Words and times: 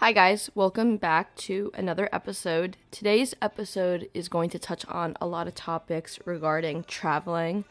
Hi, 0.00 0.12
guys. 0.12 0.48
Welcome 0.54 0.96
back 0.96 1.34
to 1.38 1.72
another 1.74 2.08
episode. 2.12 2.76
Today's 2.92 3.34
episode 3.42 4.08
is 4.14 4.28
going 4.28 4.48
to 4.50 4.58
touch 4.58 4.86
on 4.86 5.16
a 5.20 5.26
lot 5.26 5.48
of 5.48 5.56
topics 5.56 6.20
regarding 6.24 6.84
traveling 6.84 7.64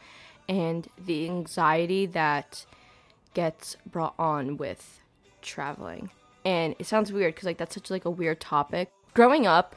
and 0.46 0.86
the 1.02 1.24
anxiety 1.24 2.04
that 2.04 2.66
gets 3.32 3.78
brought 3.90 4.12
on 4.18 4.58
with 4.58 5.00
traveling. 5.40 6.10
And 6.44 6.76
it 6.78 6.84
sounds 6.84 7.10
weird 7.10 7.34
because 7.34 7.46
like 7.46 7.56
that's 7.56 7.74
such 7.74 7.90
like 7.90 8.04
a 8.04 8.10
weird 8.10 8.42
topic. 8.42 8.92
Growing 9.14 9.46
up, 9.46 9.74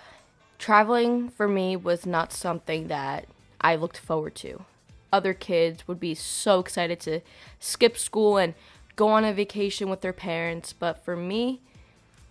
traveling 0.60 1.30
for 1.30 1.48
me 1.48 1.78
was 1.78 2.06
not 2.06 2.34
something 2.34 2.90
that 2.90 3.28
I 3.62 3.78
looked 3.78 3.98
forward 3.98 4.36
to. 4.36 4.66
Other 5.14 5.34
kids 5.34 5.88
would 5.88 6.02
be 6.02 6.16
so 6.16 6.60
excited 6.60 7.00
to 7.00 7.22
skip 7.62 7.98
school 7.98 8.38
and 8.38 8.56
go 8.98 9.08
on 9.08 9.24
a 9.24 9.32
vacation 9.32 9.90
with 9.90 10.02
their 10.02 10.12
parents, 10.12 10.74
but 10.74 11.06
for 11.06 11.16
me, 11.16 11.62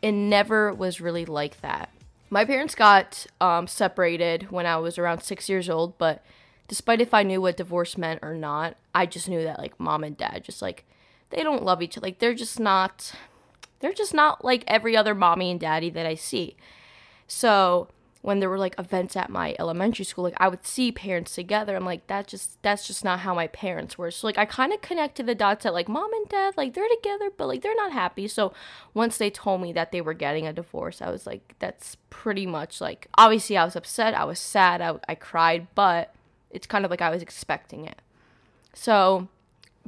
it 0.02 0.12
never 0.12 0.72
was 0.72 1.00
really 1.00 1.24
like 1.24 1.60
that. 1.60 1.90
My 2.30 2.44
parents 2.44 2.74
got 2.74 3.26
um, 3.40 3.66
separated 3.66 4.50
when 4.50 4.66
I 4.66 4.76
was 4.76 4.98
around 4.98 5.22
six 5.22 5.48
years 5.48 5.68
old, 5.68 5.98
but 5.98 6.24
despite 6.68 7.00
if 7.00 7.12
I 7.12 7.24
knew 7.24 7.40
what 7.40 7.56
divorce 7.56 7.98
meant 7.98 8.20
or 8.22 8.34
not, 8.34 8.76
I 8.94 9.06
just 9.06 9.28
knew 9.28 9.42
that 9.42 9.58
like 9.58 9.78
mom 9.80 10.04
and 10.04 10.16
dad 10.16 10.44
just 10.44 10.62
like 10.62 10.84
they 11.30 11.42
don't 11.42 11.64
love 11.64 11.82
each 11.82 11.96
other. 11.96 12.06
Like 12.06 12.20
they're 12.20 12.34
just 12.34 12.60
not 12.60 13.12
they're 13.80 13.92
just 13.92 14.14
not 14.14 14.44
like 14.44 14.62
every 14.66 14.96
other 14.96 15.14
mommy 15.14 15.50
and 15.50 15.58
daddy 15.58 15.90
that 15.90 16.06
I 16.06 16.14
see. 16.14 16.56
So 17.26 17.88
when 18.22 18.40
there 18.40 18.50
were 18.50 18.58
like 18.58 18.78
events 18.78 19.16
at 19.16 19.30
my 19.30 19.56
elementary 19.58 20.04
school, 20.04 20.24
like 20.24 20.34
I 20.36 20.48
would 20.48 20.66
see 20.66 20.92
parents 20.92 21.34
together. 21.34 21.74
I'm 21.74 21.86
like, 21.86 22.06
that's 22.06 22.30
just 22.30 22.62
that's 22.62 22.86
just 22.86 23.02
not 23.02 23.20
how 23.20 23.34
my 23.34 23.46
parents 23.46 23.96
were. 23.96 24.10
So 24.10 24.26
like 24.26 24.36
I 24.36 24.44
kind 24.44 24.72
of 24.72 24.82
connected 24.82 25.26
the 25.26 25.34
dots 25.34 25.64
that 25.64 25.72
like 25.72 25.88
mom 25.88 26.12
and 26.12 26.28
dad, 26.28 26.54
like 26.56 26.74
they're 26.74 26.88
together, 26.88 27.30
but 27.34 27.48
like 27.48 27.62
they're 27.62 27.74
not 27.74 27.92
happy. 27.92 28.28
So 28.28 28.52
once 28.92 29.16
they 29.16 29.30
told 29.30 29.62
me 29.62 29.72
that 29.72 29.90
they 29.90 30.02
were 30.02 30.12
getting 30.12 30.46
a 30.46 30.52
divorce, 30.52 31.00
I 31.00 31.10
was 31.10 31.26
like, 31.26 31.54
that's 31.60 31.96
pretty 32.10 32.46
much 32.46 32.80
like 32.80 33.08
obviously 33.16 33.56
I 33.56 33.64
was 33.64 33.76
upset, 33.76 34.14
I 34.14 34.24
was 34.24 34.38
sad, 34.38 34.82
I, 34.82 34.96
I 35.08 35.14
cried, 35.14 35.68
but 35.74 36.14
it's 36.50 36.66
kind 36.66 36.84
of 36.84 36.90
like 36.90 37.02
I 37.02 37.10
was 37.10 37.22
expecting 37.22 37.86
it. 37.86 38.02
So 38.74 39.28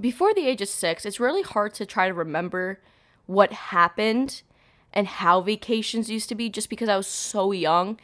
before 0.01 0.33
the 0.33 0.47
age 0.47 0.63
of 0.63 0.69
six, 0.69 1.05
it's 1.05 1.21
really 1.21 1.43
hard 1.43 1.75
to 1.75 1.85
try 1.85 2.09
to 2.09 2.15
remember 2.15 2.81
what 3.27 3.53
happened 3.53 4.43
and 4.93 5.07
how 5.07 5.41
vacations 5.41 6.11
used 6.11 6.29
to 6.29 6.35
be 6.35 6.49
just 6.49 6.69
because 6.69 6.89
I 6.89 6.97
was 6.97 7.07
so 7.07 7.53
young. 7.53 7.99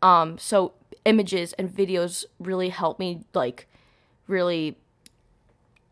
Um, 0.00 0.38
so 0.38 0.72
images 1.04 1.52
and 1.54 1.70
videos 1.70 2.24
really 2.38 2.68
help 2.68 2.98
me 2.98 3.24
like 3.34 3.66
really 4.26 4.76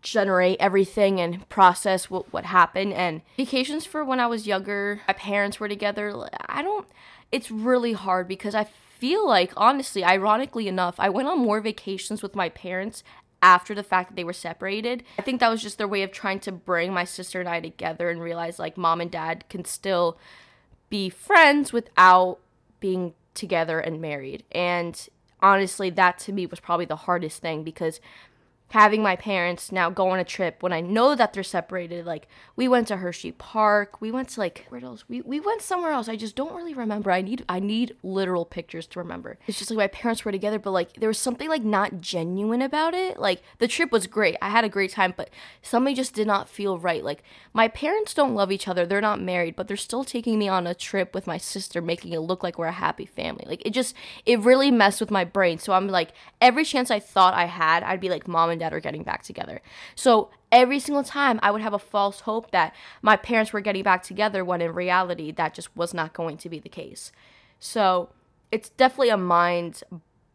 generate 0.02 0.56
everything 0.60 1.20
and 1.20 1.46
process 1.48 2.08
what, 2.08 2.32
what 2.32 2.44
happened 2.46 2.92
and 2.92 3.20
vacations 3.36 3.84
for 3.84 4.04
when 4.04 4.18
I 4.18 4.26
was 4.26 4.46
younger, 4.46 5.02
my 5.06 5.14
parents 5.14 5.60
were 5.60 5.68
together. 5.68 6.28
I 6.46 6.62
don't 6.62 6.86
it's 7.32 7.50
really 7.50 7.92
hard 7.92 8.26
because 8.26 8.54
I 8.54 8.64
feel 8.64 9.26
like 9.26 9.52
honestly, 9.56 10.04
ironically 10.04 10.68
enough, 10.68 10.96
I 10.98 11.08
went 11.08 11.28
on 11.28 11.38
more 11.38 11.60
vacations 11.60 12.22
with 12.22 12.34
my 12.34 12.48
parents 12.48 13.02
after 13.42 13.74
the 13.74 13.82
fact 13.82 14.10
that 14.10 14.16
they 14.16 14.24
were 14.24 14.32
separated. 14.32 15.02
I 15.18 15.22
think 15.22 15.40
that 15.40 15.48
was 15.50 15.62
just 15.62 15.78
their 15.78 15.88
way 15.88 16.02
of 16.02 16.12
trying 16.12 16.40
to 16.40 16.52
bring 16.52 16.92
my 16.92 17.04
sister 17.04 17.40
and 17.40 17.48
I 17.48 17.60
together 17.60 18.10
and 18.10 18.20
realize 18.20 18.58
like 18.58 18.76
mom 18.76 19.00
and 19.00 19.10
dad 19.10 19.44
can 19.48 19.64
still 19.64 20.18
be 20.90 21.08
friends 21.08 21.72
without 21.72 22.38
being 22.80 23.14
together 23.34 23.80
and 23.80 24.00
married. 24.00 24.44
And 24.52 25.08
honestly, 25.40 25.90
that 25.90 26.18
to 26.20 26.32
me 26.32 26.46
was 26.46 26.60
probably 26.60 26.86
the 26.86 26.96
hardest 26.96 27.40
thing 27.40 27.62
because 27.62 28.00
having 28.70 29.02
my 29.02 29.16
parents 29.16 29.72
now 29.72 29.90
go 29.90 30.10
on 30.10 30.18
a 30.18 30.24
trip 30.24 30.62
when 30.62 30.72
I 30.72 30.80
know 30.80 31.16
that 31.16 31.32
they're 31.32 31.42
separated. 31.42 32.06
Like 32.06 32.28
we 32.54 32.68
went 32.68 32.88
to 32.88 32.98
Hershey 32.98 33.32
Park, 33.32 34.00
we 34.00 34.12
went 34.12 34.28
to 34.30 34.40
like 34.40 34.66
where 34.68 34.82
else? 34.84 35.04
We 35.08 35.20
we 35.22 35.40
went 35.40 35.62
somewhere 35.62 35.92
else. 35.92 36.08
I 36.08 36.16
just 36.16 36.36
don't 36.36 36.54
really 36.54 36.74
remember. 36.74 37.10
I 37.10 37.20
need 37.20 37.44
I 37.48 37.58
need 37.58 37.96
literal 38.02 38.44
pictures 38.44 38.86
to 38.88 39.00
remember. 39.00 39.38
It's 39.46 39.58
just 39.58 39.70
like 39.70 39.78
my 39.78 39.88
parents 39.88 40.24
were 40.24 40.32
together, 40.32 40.58
but 40.58 40.70
like 40.70 40.94
there 40.94 41.08
was 41.08 41.18
something 41.18 41.48
like 41.48 41.64
not 41.64 42.00
genuine 42.00 42.62
about 42.62 42.94
it. 42.94 43.18
Like 43.18 43.42
the 43.58 43.68
trip 43.68 43.90
was 43.90 44.06
great. 44.06 44.36
I 44.40 44.50
had 44.50 44.64
a 44.64 44.68
great 44.68 44.92
time, 44.92 45.14
but 45.16 45.30
something 45.62 45.94
just 45.94 46.14
did 46.14 46.28
not 46.28 46.48
feel 46.48 46.78
right. 46.78 47.02
Like 47.02 47.24
my 47.52 47.66
parents 47.66 48.14
don't 48.14 48.34
love 48.34 48.52
each 48.52 48.68
other. 48.68 48.86
They're 48.86 49.00
not 49.00 49.20
married, 49.20 49.56
but 49.56 49.66
they're 49.66 49.76
still 49.76 50.04
taking 50.04 50.38
me 50.38 50.48
on 50.48 50.68
a 50.68 50.74
trip 50.74 51.12
with 51.12 51.26
my 51.26 51.38
sister, 51.38 51.82
making 51.82 52.12
it 52.12 52.20
look 52.20 52.44
like 52.44 52.56
we're 52.56 52.66
a 52.66 52.72
happy 52.72 53.06
family. 53.06 53.44
Like 53.48 53.66
it 53.66 53.70
just 53.70 53.96
it 54.24 54.38
really 54.40 54.70
messed 54.70 55.00
with 55.00 55.10
my 55.10 55.24
brain. 55.24 55.58
So 55.58 55.72
I'm 55.72 55.88
like 55.88 56.12
every 56.40 56.64
chance 56.64 56.88
I 56.90 57.00
thought 57.00 57.34
I 57.34 57.46
had, 57.46 57.82
I'd 57.82 58.00
be 58.00 58.08
like 58.08 58.28
mom 58.28 58.50
and 58.50 58.59
dad 58.60 58.72
are 58.72 58.80
getting 58.80 59.02
back 59.02 59.22
together. 59.22 59.60
So 59.94 60.30
every 60.52 60.78
single 60.78 61.02
time 61.02 61.40
I 61.42 61.50
would 61.50 61.62
have 61.62 61.74
a 61.74 61.78
false 61.78 62.20
hope 62.20 62.52
that 62.52 62.74
my 63.02 63.16
parents 63.16 63.52
were 63.52 63.60
getting 63.60 63.82
back 63.82 64.02
together 64.02 64.44
when 64.44 64.60
in 64.60 64.72
reality 64.72 65.32
that 65.32 65.54
just 65.54 65.76
was 65.76 65.92
not 65.92 66.12
going 66.12 66.36
to 66.38 66.48
be 66.48 66.60
the 66.60 66.68
case. 66.68 67.10
So 67.58 68.10
it's 68.52 68.68
definitely 68.70 69.10
a 69.10 69.16
mind 69.16 69.82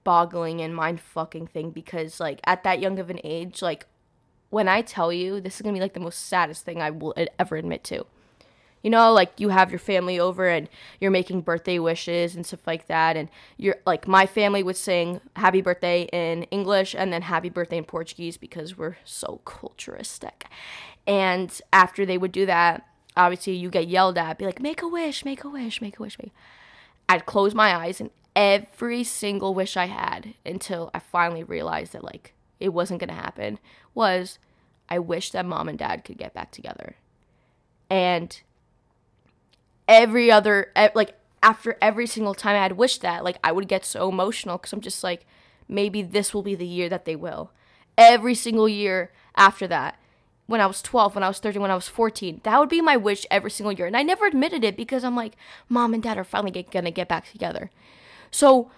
boggling 0.04 0.62
and 0.62 0.76
mind 0.76 1.00
fucking 1.00 1.48
thing 1.48 1.72
because 1.72 2.20
like 2.20 2.40
at 2.46 2.64
that 2.64 2.80
young 2.80 3.00
of 3.00 3.10
an 3.10 3.20
age, 3.24 3.62
like 3.62 3.88
when 4.50 4.68
I 4.68 4.82
tell 4.82 5.12
you 5.12 5.40
this 5.40 5.56
is 5.56 5.62
gonna 5.62 5.74
be 5.74 5.82
like 5.82 5.94
the 5.94 6.00
most 6.00 6.28
saddest 6.28 6.66
thing 6.66 6.82
I 6.82 6.90
will 6.90 7.16
ever 7.40 7.56
admit 7.56 7.84
to 7.86 8.06
you 8.86 8.92
know 8.92 9.12
like 9.12 9.40
you 9.40 9.50
have 9.50 9.72
your 9.72 9.80
family 9.80 10.20
over 10.20 10.48
and 10.48 10.70
you're 11.02 11.10
making 11.10 11.42
birthday 11.42 11.80
wishes 11.80 12.36
and 12.36 12.46
stuff 12.46 12.68
like 12.68 12.86
that 12.86 13.18
and 13.18 13.30
you're 13.58 13.78
like 13.88 14.08
my 14.08 14.28
family 14.28 14.62
would 14.62 14.78
sing 14.78 15.20
happy 15.36 15.60
birthday 15.60 16.04
in 16.14 16.44
english 16.44 16.94
and 16.96 17.12
then 17.12 17.24
happy 17.24 17.50
birthday 17.50 17.80
in 17.80 17.84
portuguese 17.84 18.38
because 18.38 18.78
we're 18.78 18.96
so 19.04 19.42
culturistic 19.44 20.44
and 21.08 21.62
after 21.74 22.06
they 22.06 22.18
would 22.18 22.32
do 22.32 22.46
that 22.46 22.88
obviously 23.18 23.54
you 23.54 23.72
get 23.72 23.88
yelled 23.88 24.20
at 24.20 24.38
be 24.38 24.46
like 24.46 24.62
make 24.62 24.84
a 24.84 24.88
wish 24.88 25.26
make 25.26 25.44
a 25.44 25.50
wish 25.50 25.82
make 25.82 25.98
a 25.98 26.04
wish 26.04 26.20
make. 26.20 26.32
i'd 27.10 27.26
close 27.26 27.56
my 27.56 27.76
eyes 27.76 28.00
and 28.00 28.12
every 28.36 29.04
single 29.04 29.56
wish 29.56 29.76
i 29.76 29.86
had 29.86 30.36
until 30.46 30.92
i 30.94 31.00
finally 31.00 31.44
realized 31.44 31.92
that 31.92 32.04
like 32.04 32.34
it 32.60 32.70
wasn't 32.70 33.00
going 33.00 33.10
to 33.10 33.16
happen 33.16 33.58
was 33.96 34.38
i 34.90 35.00
wish 35.00 35.32
that 35.32 35.46
mom 35.46 35.68
and 35.68 35.80
dad 35.80 36.06
could 36.06 36.20
get 36.20 36.36
back 36.36 36.52
together 36.52 36.98
and 37.90 38.42
every 39.88 40.32
other 40.32 40.72
like 40.94 41.16
after 41.46 41.78
every 41.80 42.08
single 42.08 42.34
time 42.34 42.56
I 42.56 42.64
had 42.64 42.74
wished 42.74 43.02
that, 43.02 43.24
like 43.24 43.38
I 43.44 43.52
would 43.52 43.68
get 43.68 43.86
so 43.86 44.10
emotional 44.10 44.58
because 44.58 44.74
I'm 44.74 44.82
just 44.82 45.04
like, 45.04 45.26
maybe 45.68 46.02
this 46.02 46.34
will 46.34 46.42
be 46.42 46.56
the 46.56 46.66
year 46.66 46.90
that 46.90 47.06
they 47.06 47.16
will. 47.16 47.52
Every 47.98 48.34
single 48.34 48.68
year 48.68 49.12
after 49.36 49.68
that, 49.68 50.00
when 50.48 50.60
I 50.60 50.66
was 50.66 50.82
12, 50.82 51.16
when 51.16 51.24
I 51.24 51.28
was 51.28 51.40
13, 51.40 51.62
when 51.62 51.72
I 51.72 51.76
was 51.76 51.88
14, 51.88 52.42
that 52.44 52.60
would 52.60 52.70
be 52.70 52.82
my 52.82 52.98
wish 52.98 53.26
every 53.30 53.52
single 53.52 53.72
year. 53.72 53.88
And 53.88 53.96
I 53.96 54.04
never 54.04 54.26
admitted 54.26 54.64
it 54.64 54.76
because 54.76 55.04
I'm 55.04 55.16
like, 55.16 55.36
mom 55.70 55.94
and 55.94 56.02
dad 56.02 56.18
are 56.18 56.24
finally 56.24 56.52
get, 56.52 56.72
gonna 56.72 56.92
get 56.92 57.08
back 57.08 57.32
together. 57.32 57.70
So 58.32 58.72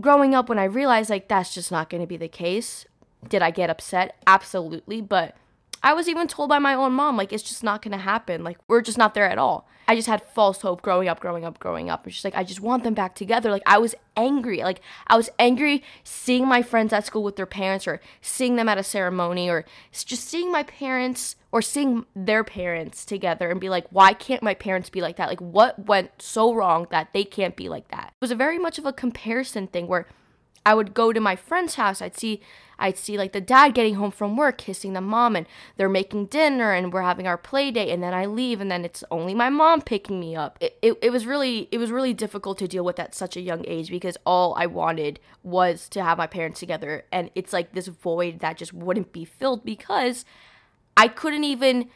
growing 0.00 0.34
up, 0.34 0.48
when 0.48 0.58
I 0.58 0.64
realized 0.64 1.10
like 1.10 1.28
that's 1.28 1.54
just 1.54 1.72
not 1.72 1.90
gonna 1.90 2.06
be 2.06 2.16
the 2.16 2.28
case, 2.28 2.86
did 3.28 3.42
I 3.42 3.50
get 3.50 3.70
upset? 3.70 4.16
Absolutely. 4.26 5.00
But 5.00 5.36
I 5.82 5.94
was 5.94 6.08
even 6.08 6.28
told 6.28 6.48
by 6.48 6.58
my 6.58 6.74
own 6.74 6.92
mom, 6.92 7.16
like, 7.16 7.32
it's 7.32 7.42
just 7.42 7.64
not 7.64 7.82
gonna 7.82 7.98
happen. 7.98 8.44
Like, 8.44 8.58
we're 8.68 8.82
just 8.82 8.98
not 8.98 9.14
there 9.14 9.28
at 9.28 9.38
all. 9.38 9.66
I 9.88 9.96
just 9.96 10.08
had 10.08 10.22
false 10.22 10.62
hope 10.62 10.80
growing 10.80 11.08
up, 11.08 11.18
growing 11.18 11.44
up, 11.44 11.58
growing 11.58 11.90
up. 11.90 12.04
And 12.04 12.14
she's 12.14 12.24
like, 12.24 12.36
I 12.36 12.44
just 12.44 12.60
want 12.60 12.84
them 12.84 12.94
back 12.94 13.14
together. 13.14 13.50
Like, 13.50 13.64
I 13.66 13.78
was 13.78 13.94
angry. 14.16 14.58
Like, 14.58 14.80
I 15.08 15.16
was 15.16 15.28
angry 15.38 15.82
seeing 16.04 16.46
my 16.46 16.62
friends 16.62 16.92
at 16.92 17.04
school 17.04 17.24
with 17.24 17.36
their 17.36 17.46
parents 17.46 17.86
or 17.86 18.00
seeing 18.20 18.56
them 18.56 18.68
at 18.68 18.78
a 18.78 18.84
ceremony 18.84 19.50
or 19.50 19.64
just 19.92 20.28
seeing 20.28 20.52
my 20.52 20.62
parents 20.62 21.36
or 21.50 21.60
seeing 21.60 22.06
their 22.14 22.44
parents 22.44 23.04
together 23.04 23.50
and 23.50 23.60
be 23.60 23.68
like, 23.68 23.86
why 23.90 24.12
can't 24.12 24.42
my 24.42 24.54
parents 24.54 24.88
be 24.88 25.00
like 25.00 25.16
that? 25.16 25.28
Like, 25.28 25.40
what 25.40 25.86
went 25.86 26.22
so 26.22 26.54
wrong 26.54 26.86
that 26.90 27.08
they 27.12 27.24
can't 27.24 27.56
be 27.56 27.68
like 27.68 27.88
that? 27.88 28.12
It 28.14 28.22
was 28.22 28.30
a 28.30 28.36
very 28.36 28.58
much 28.58 28.78
of 28.78 28.86
a 28.86 28.92
comparison 28.92 29.66
thing 29.66 29.88
where 29.88 30.06
I 30.64 30.74
would 30.74 30.94
go 30.94 31.12
to 31.12 31.20
my 31.20 31.36
friend's 31.36 31.74
house. 31.74 32.00
I'd 32.00 32.16
see 32.16 32.40
I'd 32.78 32.98
see 32.98 33.16
like 33.16 33.32
the 33.32 33.40
dad 33.40 33.74
getting 33.74 33.94
home 33.94 34.10
from 34.10 34.36
work 34.36 34.58
kissing 34.58 34.92
the 34.92 35.00
mom 35.00 35.36
and 35.36 35.46
they're 35.76 35.88
making 35.88 36.26
dinner 36.26 36.72
and 36.72 36.92
we're 36.92 37.02
having 37.02 37.28
our 37.28 37.38
play 37.38 37.70
date 37.70 37.90
and 37.92 38.02
then 38.02 38.12
I 38.12 38.26
leave 38.26 38.60
and 38.60 38.70
then 38.70 38.84
it's 38.84 39.04
only 39.10 39.34
my 39.34 39.50
mom 39.50 39.82
picking 39.82 40.18
me 40.18 40.34
up. 40.34 40.58
It, 40.60 40.78
it, 40.82 40.98
it 41.00 41.10
was 41.10 41.24
really 41.24 41.68
it 41.70 41.78
was 41.78 41.92
really 41.92 42.12
difficult 42.12 42.58
to 42.58 42.68
deal 42.68 42.84
with 42.84 42.98
at 42.98 43.14
such 43.14 43.36
a 43.36 43.40
young 43.40 43.64
age 43.68 43.88
because 43.88 44.16
all 44.26 44.54
I 44.56 44.66
wanted 44.66 45.20
was 45.44 45.88
to 45.90 46.02
have 46.02 46.18
my 46.18 46.26
parents 46.26 46.58
together 46.58 47.04
and 47.12 47.30
it's 47.34 47.52
like 47.52 47.72
this 47.72 47.86
void 47.86 48.40
that 48.40 48.56
just 48.56 48.72
wouldn't 48.72 49.12
be 49.12 49.24
filled 49.24 49.64
because 49.64 50.24
I 50.96 51.08
couldn't 51.08 51.44
even 51.44 51.88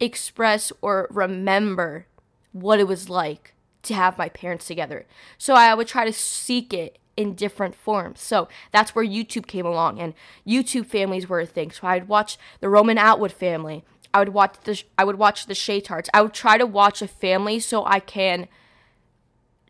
express 0.00 0.72
or 0.80 1.06
remember 1.10 2.06
what 2.52 2.80
it 2.80 2.88
was 2.88 3.08
like 3.08 3.54
to 3.82 3.94
have 3.94 4.18
my 4.18 4.28
parents 4.28 4.66
together. 4.66 5.06
So 5.38 5.54
I 5.54 5.74
would 5.74 5.86
try 5.86 6.04
to 6.04 6.12
seek 6.12 6.72
it 6.72 6.98
in 7.20 7.34
different 7.34 7.74
forms. 7.74 8.18
So 8.18 8.48
that's 8.72 8.94
where 8.94 9.04
YouTube 9.04 9.46
came 9.46 9.66
along 9.66 10.00
and 10.00 10.14
YouTube 10.46 10.86
families 10.86 11.28
were 11.28 11.40
a 11.40 11.46
thing. 11.46 11.70
So 11.70 11.86
I'd 11.86 12.08
watch 12.08 12.38
the 12.60 12.70
Roman 12.70 12.96
Atwood 12.96 13.30
family. 13.30 13.84
I 14.14 14.20
would 14.20 14.30
watch 14.30 14.56
the 14.64 14.82
I 14.96 15.04
would 15.04 15.16
watch 15.16 15.44
the 15.44 15.52
Shaytards. 15.52 16.08
I 16.14 16.22
would 16.22 16.32
try 16.32 16.56
to 16.56 16.64
watch 16.64 17.02
a 17.02 17.06
family 17.06 17.60
so 17.60 17.84
I 17.84 18.00
can 18.00 18.48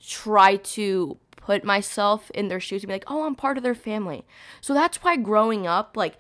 try 0.01 0.57
to 0.57 1.19
put 1.35 1.65
myself 1.65 2.31
in 2.31 2.47
their 2.47 2.61
shoes 2.61 2.85
and 2.85 2.89
be 2.89 2.95
like, 2.95 3.05
"Oh, 3.09 3.25
I'm 3.25 3.35
part 3.35 3.57
of 3.57 3.65
their 3.65 3.75
family." 3.75 4.25
So 4.61 4.73
that's 4.73 5.03
why 5.03 5.17
growing 5.17 5.67
up 5.67 5.97
like 5.97 6.19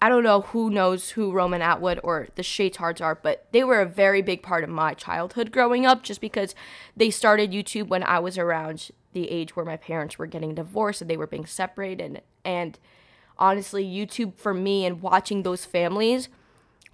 I 0.00 0.08
don't 0.08 0.22
know 0.22 0.42
who 0.42 0.70
knows 0.70 1.10
who 1.10 1.32
Roman 1.32 1.60
Atwood 1.60 1.98
or 2.04 2.28
the 2.36 2.42
Shaytards 2.42 3.00
are, 3.00 3.16
but 3.16 3.48
they 3.50 3.64
were 3.64 3.80
a 3.80 3.86
very 3.86 4.22
big 4.22 4.44
part 4.44 4.62
of 4.62 4.70
my 4.70 4.94
childhood 4.94 5.50
growing 5.50 5.84
up 5.84 6.04
just 6.04 6.20
because 6.20 6.54
they 6.96 7.10
started 7.10 7.50
YouTube 7.50 7.88
when 7.88 8.04
I 8.04 8.20
was 8.20 8.38
around 8.38 8.92
the 9.12 9.30
age 9.30 9.56
where 9.56 9.64
my 9.64 9.76
parents 9.76 10.18
were 10.18 10.26
getting 10.26 10.54
divorced 10.54 11.00
and 11.00 11.10
they 11.10 11.16
were 11.16 11.26
being 11.26 11.46
separated. 11.46 12.22
And 12.44 12.78
honestly, 13.38 13.84
YouTube 13.84 14.34
for 14.36 14.54
me 14.54 14.84
and 14.84 15.02
watching 15.02 15.42
those 15.42 15.64
families 15.64 16.28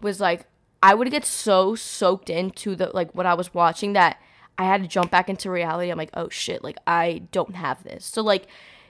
was 0.00 0.20
like, 0.20 0.46
I 0.82 0.94
would 0.94 1.10
get 1.10 1.24
so 1.24 1.74
soaked 1.74 2.28
into 2.28 2.76
the 2.76 2.90
like 2.92 3.14
what 3.14 3.26
I 3.26 3.34
was 3.34 3.54
watching 3.54 3.94
that 3.94 4.20
I 4.58 4.64
had 4.64 4.82
to 4.82 4.88
jump 4.88 5.10
back 5.10 5.28
into 5.28 5.50
reality. 5.50 5.90
I'm 5.90 5.98
like, 5.98 6.10
oh 6.14 6.28
shit, 6.28 6.62
like 6.62 6.76
I 6.86 7.22
don't 7.32 7.56
have 7.56 7.82
this. 7.84 8.04
So 8.04 8.22
like 8.22 8.46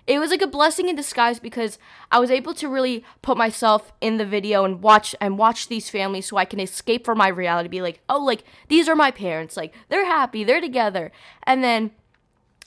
it 0.06 0.18
was 0.18 0.30
like 0.30 0.42
a 0.42 0.46
blessing 0.46 0.88
in 0.88 0.96
disguise 0.96 1.38
because 1.38 1.78
I 2.10 2.18
was 2.18 2.30
able 2.30 2.52
to 2.54 2.68
really 2.68 3.04
put 3.22 3.38
myself 3.38 3.92
in 4.00 4.18
the 4.18 4.26
video 4.26 4.64
and 4.64 4.82
watch 4.82 5.14
and 5.20 5.38
watch 5.38 5.68
these 5.68 5.88
families 5.88 6.26
so 6.26 6.36
I 6.36 6.44
can 6.44 6.60
escape 6.60 7.06
from 7.06 7.18
my 7.18 7.28
reality 7.28 7.68
be 7.68 7.80
like, 7.80 8.00
"Oh, 8.08 8.22
like 8.22 8.44
these 8.68 8.88
are 8.88 8.96
my 8.96 9.10
parents. 9.10 9.56
Like 9.56 9.72
they're 9.88 10.04
happy, 10.04 10.44
they're 10.44 10.60
together." 10.60 11.10
And 11.44 11.64
then 11.64 11.92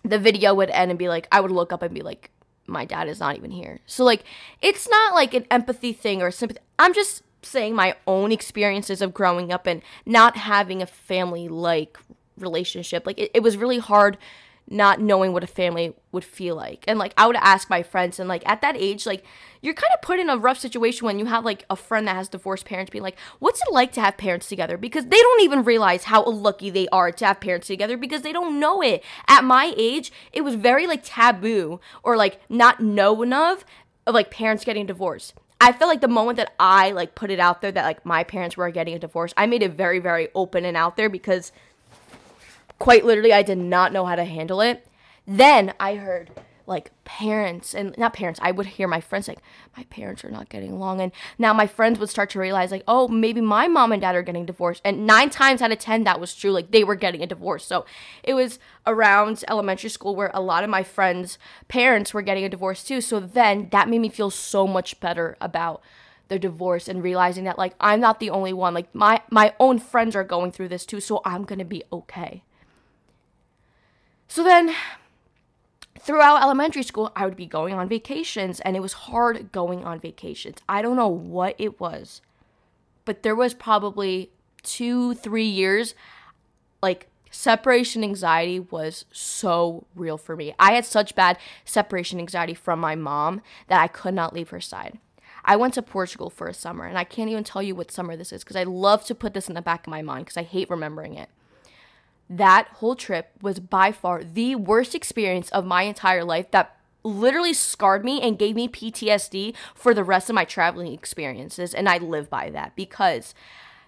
the 0.09 0.19
video 0.19 0.53
would 0.53 0.69
end 0.69 0.91
and 0.91 0.99
be 0.99 1.09
like 1.09 1.27
I 1.31 1.41
would 1.41 1.51
look 1.51 1.71
up 1.71 1.81
and 1.81 1.93
be 1.93 2.01
like, 2.01 2.31
"My 2.65 2.85
dad 2.85 3.07
is 3.07 3.19
not 3.19 3.37
even 3.37 3.51
here." 3.51 3.79
So 3.85 4.03
like 4.03 4.23
it's 4.61 4.89
not 4.89 5.13
like 5.13 5.33
an 5.33 5.45
empathy 5.51 5.93
thing 5.93 6.21
or 6.21 6.31
sympathy. 6.31 6.61
I'm 6.79 6.93
just 6.93 7.23
saying 7.41 7.75
my 7.75 7.95
own 8.05 8.31
experiences 8.31 9.01
of 9.01 9.13
growing 9.13 9.51
up 9.51 9.67
and 9.67 9.81
not 10.05 10.37
having 10.37 10.81
a 10.81 10.87
family 10.87 11.47
like 11.47 11.97
relationship. 12.37 13.05
Like 13.05 13.19
it, 13.19 13.31
it 13.33 13.43
was 13.43 13.57
really 13.57 13.79
hard 13.79 14.17
not 14.69 14.99
knowing 14.99 15.31
what 15.31 15.43
a 15.43 15.47
family 15.47 15.93
would 16.11 16.25
feel 16.25 16.55
like. 16.55 16.83
And 16.87 16.99
like 16.99 17.13
I 17.17 17.25
would 17.25 17.35
ask 17.37 17.69
my 17.69 17.83
friends 17.83 18.19
and 18.19 18.27
like 18.27 18.47
at 18.47 18.61
that 18.61 18.75
age 18.77 19.05
like 19.05 19.23
you're 19.61 19.73
kind 19.73 19.91
of 19.93 20.01
put 20.01 20.19
in 20.19 20.29
a 20.29 20.37
rough 20.37 20.59
situation 20.59 21.05
when 21.05 21.19
you 21.19 21.25
have 21.25 21.45
like 21.45 21.65
a 21.69 21.75
friend 21.75 22.07
that 22.07 22.15
has 22.15 22.27
divorced 22.27 22.65
parents 22.65 22.89
being 22.89 23.03
like 23.03 23.17
what's 23.39 23.61
it 23.61 23.71
like 23.71 23.91
to 23.93 24.01
have 24.01 24.17
parents 24.17 24.47
together 24.47 24.77
because 24.77 25.05
they 25.05 25.17
don't 25.17 25.41
even 25.41 25.63
realize 25.63 26.05
how 26.05 26.23
lucky 26.25 26.69
they 26.69 26.87
are 26.89 27.11
to 27.11 27.25
have 27.25 27.39
parents 27.39 27.67
together 27.67 27.97
because 27.97 28.21
they 28.21 28.33
don't 28.33 28.59
know 28.59 28.81
it. 28.81 29.03
At 29.27 29.43
my 29.43 29.73
age, 29.77 30.11
it 30.33 30.41
was 30.41 30.55
very 30.55 30.85
like 30.85 31.01
taboo 31.03 31.79
or 32.03 32.17
like 32.17 32.39
not 32.49 32.81
known 32.81 33.31
of 33.33 33.63
of 34.05 34.13
like 34.13 34.31
parents 34.31 34.65
getting 34.65 34.85
divorced. 34.85 35.33
I 35.59 35.71
feel 35.71 35.87
like 35.87 36.01
the 36.01 36.07
moment 36.07 36.37
that 36.37 36.53
I 36.59 36.91
like 36.91 37.15
put 37.15 37.31
it 37.31 37.39
out 37.39 37.61
there 37.61 37.71
that 37.71 37.85
like 37.85 38.05
my 38.05 38.23
parents 38.23 38.57
were 38.57 38.69
getting 38.69 38.93
a 38.93 38.99
divorce, 38.99 39.33
I 39.37 39.45
made 39.47 39.63
it 39.63 39.71
very 39.71 39.99
very 39.99 40.27
open 40.35 40.65
and 40.65 40.75
out 40.75 40.97
there 40.97 41.09
because 41.09 41.51
quite 42.79 43.05
literally, 43.05 43.33
I 43.33 43.43
did 43.43 43.57
not 43.57 43.93
know 43.93 44.05
how 44.05 44.15
to 44.15 44.25
handle 44.25 44.61
it. 44.61 44.87
Then 45.25 45.73
I 45.79 45.95
heard 45.95 46.31
like 46.65 46.91
parents 47.05 47.73
and 47.73 47.97
not 47.97 48.11
parents 48.11 48.41
i 48.43 48.51
would 48.51 48.65
hear 48.65 48.89
my 48.89 48.99
friends 48.99 49.29
like 49.29 49.39
my 49.77 49.83
parents 49.85 50.25
are 50.25 50.29
not 50.29 50.49
getting 50.49 50.73
along 50.73 50.99
and 50.99 51.13
now 51.39 51.53
my 51.53 51.65
friends 51.65 51.97
would 51.97 52.09
start 52.09 52.29
to 52.29 52.39
realize 52.39 52.71
like 52.71 52.83
oh 52.89 53.07
maybe 53.07 53.39
my 53.39 53.69
mom 53.69 53.93
and 53.93 54.01
dad 54.01 54.15
are 54.15 54.21
getting 54.21 54.45
divorced 54.45 54.81
and 54.83 55.07
nine 55.07 55.29
times 55.29 55.61
out 55.61 55.71
of 55.71 55.79
ten 55.79 56.03
that 56.03 56.19
was 56.19 56.35
true 56.35 56.51
like 56.51 56.71
they 56.71 56.83
were 56.83 56.95
getting 56.95 57.23
a 57.23 57.27
divorce. 57.27 57.65
So 57.65 57.85
it 58.23 58.33
was 58.33 58.59
around 58.85 59.43
elementary 59.47 59.89
school 59.89 60.15
where 60.15 60.31
a 60.33 60.41
lot 60.41 60.63
of 60.63 60.69
my 60.69 60.83
friends 60.83 61.37
parents 61.67 62.13
were 62.13 62.21
getting 62.21 62.43
a 62.43 62.49
divorce 62.49 62.83
too. 62.83 63.01
So 63.01 63.19
then 63.19 63.69
that 63.71 63.89
made 63.89 63.99
me 63.99 64.09
feel 64.09 64.29
so 64.29 64.67
much 64.67 64.99
better 64.99 65.37
about 65.39 65.81
the 66.27 66.39
divorce 66.39 66.89
and 66.89 67.01
realizing 67.01 67.45
that 67.45 67.57
like 67.57 67.73
i'm 67.79 68.01
not 68.01 68.19
the 68.19 68.29
only 68.29 68.51
one 68.51 68.73
like 68.73 68.93
my 68.93 69.21
my 69.31 69.53
own 69.61 69.79
friends 69.79 70.13
are 70.13 70.25
going 70.25 70.51
through 70.51 70.67
this 70.67 70.85
too 70.85 70.99
so 70.99 71.21
i'm 71.23 71.45
gonna 71.45 71.63
be 71.63 71.81
okay 71.89 72.43
so 74.27 74.43
then 74.43 74.73
throughout 75.99 76.41
elementary 76.41 76.83
school, 76.83 77.11
I 77.15 77.25
would 77.25 77.35
be 77.35 77.45
going 77.45 77.73
on 77.73 77.89
vacations 77.89 78.59
and 78.61 78.75
it 78.75 78.81
was 78.81 78.93
hard 78.93 79.51
going 79.51 79.83
on 79.83 79.99
vacations. 79.99 80.59
I 80.67 80.81
don't 80.81 80.95
know 80.95 81.07
what 81.07 81.55
it 81.57 81.79
was, 81.79 82.21
but 83.05 83.23
there 83.23 83.35
was 83.35 83.53
probably 83.53 84.31
two, 84.63 85.13
three 85.13 85.47
years 85.47 85.95
like 86.81 87.07
separation 87.31 88.03
anxiety 88.03 88.59
was 88.59 89.05
so 89.11 89.85
real 89.95 90.17
for 90.17 90.35
me. 90.35 90.53
I 90.59 90.73
had 90.73 90.85
such 90.85 91.15
bad 91.15 91.37
separation 91.65 92.19
anxiety 92.19 92.53
from 92.53 92.79
my 92.79 92.95
mom 92.95 93.41
that 93.67 93.81
I 93.81 93.87
could 93.87 94.13
not 94.13 94.33
leave 94.33 94.49
her 94.49 94.61
side. 94.61 94.99
I 95.43 95.55
went 95.55 95.73
to 95.75 95.81
Portugal 95.81 96.29
for 96.29 96.47
a 96.47 96.53
summer, 96.53 96.85
and 96.85 96.97
I 96.97 97.05
can't 97.05 97.29
even 97.29 97.45
tell 97.45 97.63
you 97.63 97.73
what 97.73 97.91
summer 97.91 98.17
this 98.17 98.33
is 98.33 98.43
because 98.43 98.57
I 98.57 98.63
love 98.63 99.05
to 99.05 99.15
put 99.15 99.33
this 99.33 99.47
in 99.47 99.55
the 99.55 99.61
back 99.61 99.87
of 99.87 99.91
my 99.91 100.01
mind 100.01 100.25
because 100.25 100.37
I 100.37 100.43
hate 100.43 100.69
remembering 100.69 101.15
it 101.15 101.29
that 102.29 102.67
whole 102.75 102.95
trip 102.95 103.31
was 103.41 103.59
by 103.59 103.91
far 103.91 104.23
the 104.23 104.55
worst 104.55 104.93
experience 104.93 105.49
of 105.49 105.65
my 105.65 105.83
entire 105.83 106.23
life 106.23 106.51
that 106.51 106.77
literally 107.03 107.53
scarred 107.53 108.03
me 108.03 108.21
and 108.21 108.37
gave 108.37 108.55
me 108.55 108.67
PTSD 108.67 109.55
for 109.73 109.93
the 109.93 110.03
rest 110.03 110.29
of 110.29 110.35
my 110.35 110.43
traveling 110.45 110.93
experiences. 110.93 111.73
And 111.73 111.87
I 111.87 111.97
live 111.97 112.29
by 112.29 112.49
that 112.49 112.75
because 112.75 113.33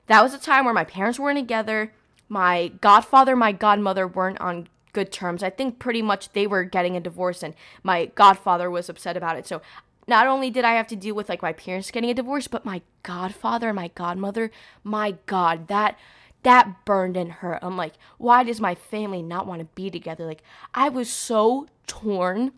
that 0.07 0.23
was 0.23 0.33
a 0.33 0.39
time 0.39 0.65
where 0.65 0.73
my 0.73 0.85
parents 0.85 1.19
weren't 1.19 1.37
together. 1.37 1.93
My 2.29 2.69
godfather, 2.81 3.35
my 3.35 3.51
godmother 3.51 4.07
weren't 4.07 4.39
on 4.39 4.67
good 4.93 5.11
terms. 5.11 5.43
I 5.43 5.49
think 5.49 5.79
pretty 5.79 6.01
much 6.01 6.31
they 6.31 6.47
were 6.47 6.63
getting 6.63 6.95
a 6.95 7.01
divorce 7.01 7.43
and 7.43 7.53
my 7.83 8.05
godfather 8.15 8.69
was 8.69 8.89
upset 8.89 9.17
about 9.17 9.37
it. 9.37 9.45
So 9.45 9.61
not 10.07 10.27
only 10.27 10.49
did 10.49 10.65
I 10.65 10.73
have 10.73 10.87
to 10.87 10.95
deal 10.95 11.15
with 11.15 11.29
like 11.29 11.41
my 11.41 11.53
parents 11.53 11.91
getting 11.91 12.09
a 12.09 12.15
divorce, 12.15 12.47
but 12.47 12.65
my 12.65 12.81
godfather 13.03 13.69
and 13.69 13.75
my 13.75 13.89
godmother, 13.89 14.49
my 14.83 15.15
god, 15.25 15.67
that 15.67 15.97
that 16.43 16.85
burned 16.85 17.17
and 17.17 17.31
hurt. 17.31 17.59
I'm 17.61 17.77
like, 17.77 17.93
why 18.17 18.43
does 18.43 18.61
my 18.61 18.75
family 18.75 19.21
not 19.21 19.47
want 19.47 19.59
to 19.59 19.65
be 19.75 19.89
together? 19.89 20.25
Like, 20.25 20.43
I 20.73 20.89
was 20.89 21.09
so 21.09 21.67
torn 21.87 22.51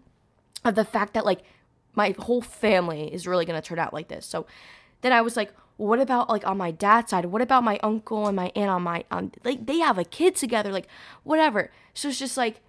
of 0.63 0.75
the 0.75 0.85
fact 0.85 1.13
that, 1.13 1.25
like, 1.25 1.41
my 1.93 2.15
whole 2.19 2.41
family 2.41 3.13
is 3.13 3.27
really 3.27 3.45
going 3.45 3.59
to 3.59 3.67
turn 3.67 3.79
out 3.79 3.93
like 3.93 4.07
this. 4.07 4.25
So 4.25 4.45
then 5.01 5.11
I 5.11 5.21
was 5.21 5.35
like, 5.35 5.53
what 5.77 5.99
about 5.99 6.29
like 6.29 6.45
on 6.45 6.57
my 6.57 6.71
dad's 6.71 7.09
side? 7.09 7.25
What 7.25 7.41
about 7.41 7.63
my 7.63 7.79
uncle 7.81 8.27
and 8.27 8.35
my 8.35 8.51
aunt 8.55 8.69
on 8.69 8.83
my 8.83 9.03
on 9.09 9.31
like 9.43 9.65
they 9.65 9.79
have 9.79 9.97
a 9.97 10.03
kid 10.03 10.35
together, 10.35 10.71
like 10.71 10.87
whatever. 11.23 11.71
So 11.93 12.09
it's 12.09 12.19
just 12.19 12.37
like 12.37 12.61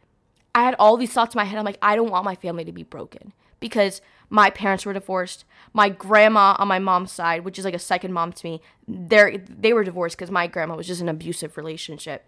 I 0.55 0.65
had 0.65 0.75
all 0.79 0.97
these 0.97 1.13
thoughts 1.13 1.35
in 1.35 1.39
my 1.39 1.45
head. 1.45 1.59
I'm 1.59 1.65
like, 1.65 1.79
I 1.83 1.95
don't 1.95 2.11
want 2.11 2.25
my 2.25 2.35
family 2.35 2.65
to 2.65 2.73
be 2.73 2.85
broken 2.85 3.33
because 3.61 4.01
my 4.33 4.49
parents 4.49 4.87
were 4.87 4.95
divorced. 4.95 5.45
My 5.75 5.91
grandma 5.91 6.57
on 6.59 6.67
my 6.67 6.79
mom's 6.79 7.13
side, 7.13 7.45
which 7.45 7.59
is 7.59 7.67
like 7.67 7.75
a 7.75 7.79
second 7.79 8.15
mom 8.15 8.33
to 8.33 8.47
me, 8.47 8.63
they 8.89 9.43
they 9.47 9.75
were 9.75 9.85
divorced 9.85 10.17
because 10.17 10.31
my 10.31 10.47
grandma 10.47 10.75
was 10.75 10.87
just 10.87 11.03
an 11.03 11.09
abusive 11.11 11.59
relationship. 11.59 12.27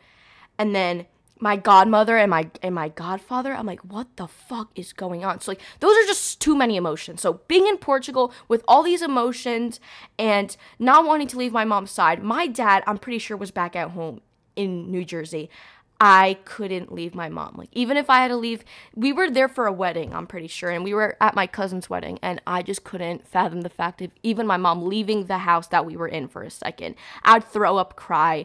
And 0.59 0.75
then 0.75 1.07
my 1.41 1.57
godmother 1.57 2.19
and 2.19 2.31
my 2.31 2.51
and 2.63 2.75
my 2.75 2.91
godfather, 2.91 3.55
I'm 3.55 3.65
like, 3.65 3.81
what 3.81 4.17
the 4.17 4.29
fuck 4.29 4.69
is 4.75 4.93
going 4.93 5.25
on? 5.25 5.41
So 5.41 5.53
like 5.53 5.63
those 5.81 5.97
are 5.97 6.07
just 6.07 6.43
too 6.43 6.55
many 6.55 6.77
emotions. 6.77 7.23
So 7.23 7.41
being 7.49 7.67
in 7.67 7.79
Portugal 7.79 8.35
with 8.49 8.63
all 8.69 8.83
these 8.83 9.01
emotions 9.01 9.81
and 10.19 10.55
not 10.79 11.07
wanting 11.07 11.29
to 11.29 11.39
leave 11.39 11.53
my 11.53 11.65
mom's 11.65 11.91
side, 11.91 12.23
my 12.23 12.47
dad, 12.47 12.85
I'm 12.87 12.99
pretty 12.99 13.19
sure 13.19 13.35
was 13.35 13.51
back 13.51 13.75
at 13.75 13.93
home 13.93 14.21
in 14.57 14.91
New 14.91 15.07
Jersey. 15.07 15.49
I 16.07 16.37
couldn't 16.45 16.93
leave 16.93 17.15
my 17.15 17.31
mom. 17.31 17.55
Like, 17.57 17.71
even 17.73 17.97
if 17.97 18.11
I 18.11 18.21
had 18.21 18.29
to 18.29 18.37
leave, 18.37 18.63
we 18.95 19.11
were 19.11 19.31
there 19.31 19.49
for 19.49 19.65
a 19.65 19.73
wedding, 19.73 20.13
I'm 20.13 20.27
pretty 20.27 20.49
sure, 20.49 20.69
and 20.69 20.85
we 20.85 20.93
were 20.93 21.17
at 21.19 21.35
my 21.35 21.47
cousin's 21.47 21.89
wedding, 21.89 22.19
and 22.21 22.43
I 22.47 22.61
just 22.61 22.85
couldn't 22.85 23.27
fathom 23.27 23.63
the 23.63 23.71
fact 23.71 24.03
of 24.03 24.11
even 24.23 24.47
my 24.47 24.59
mom 24.59 24.85
leaving 24.85 25.25
the 25.25 25.39
house 25.39 25.67
that 25.69 25.87
we 25.87 25.97
were 25.97 26.07
in 26.07 26.29
for 26.29 26.43
a 26.43 26.51
second. 26.51 26.97
I'd 27.23 27.43
throw 27.43 27.79
up, 27.79 27.97
cry, 27.97 28.45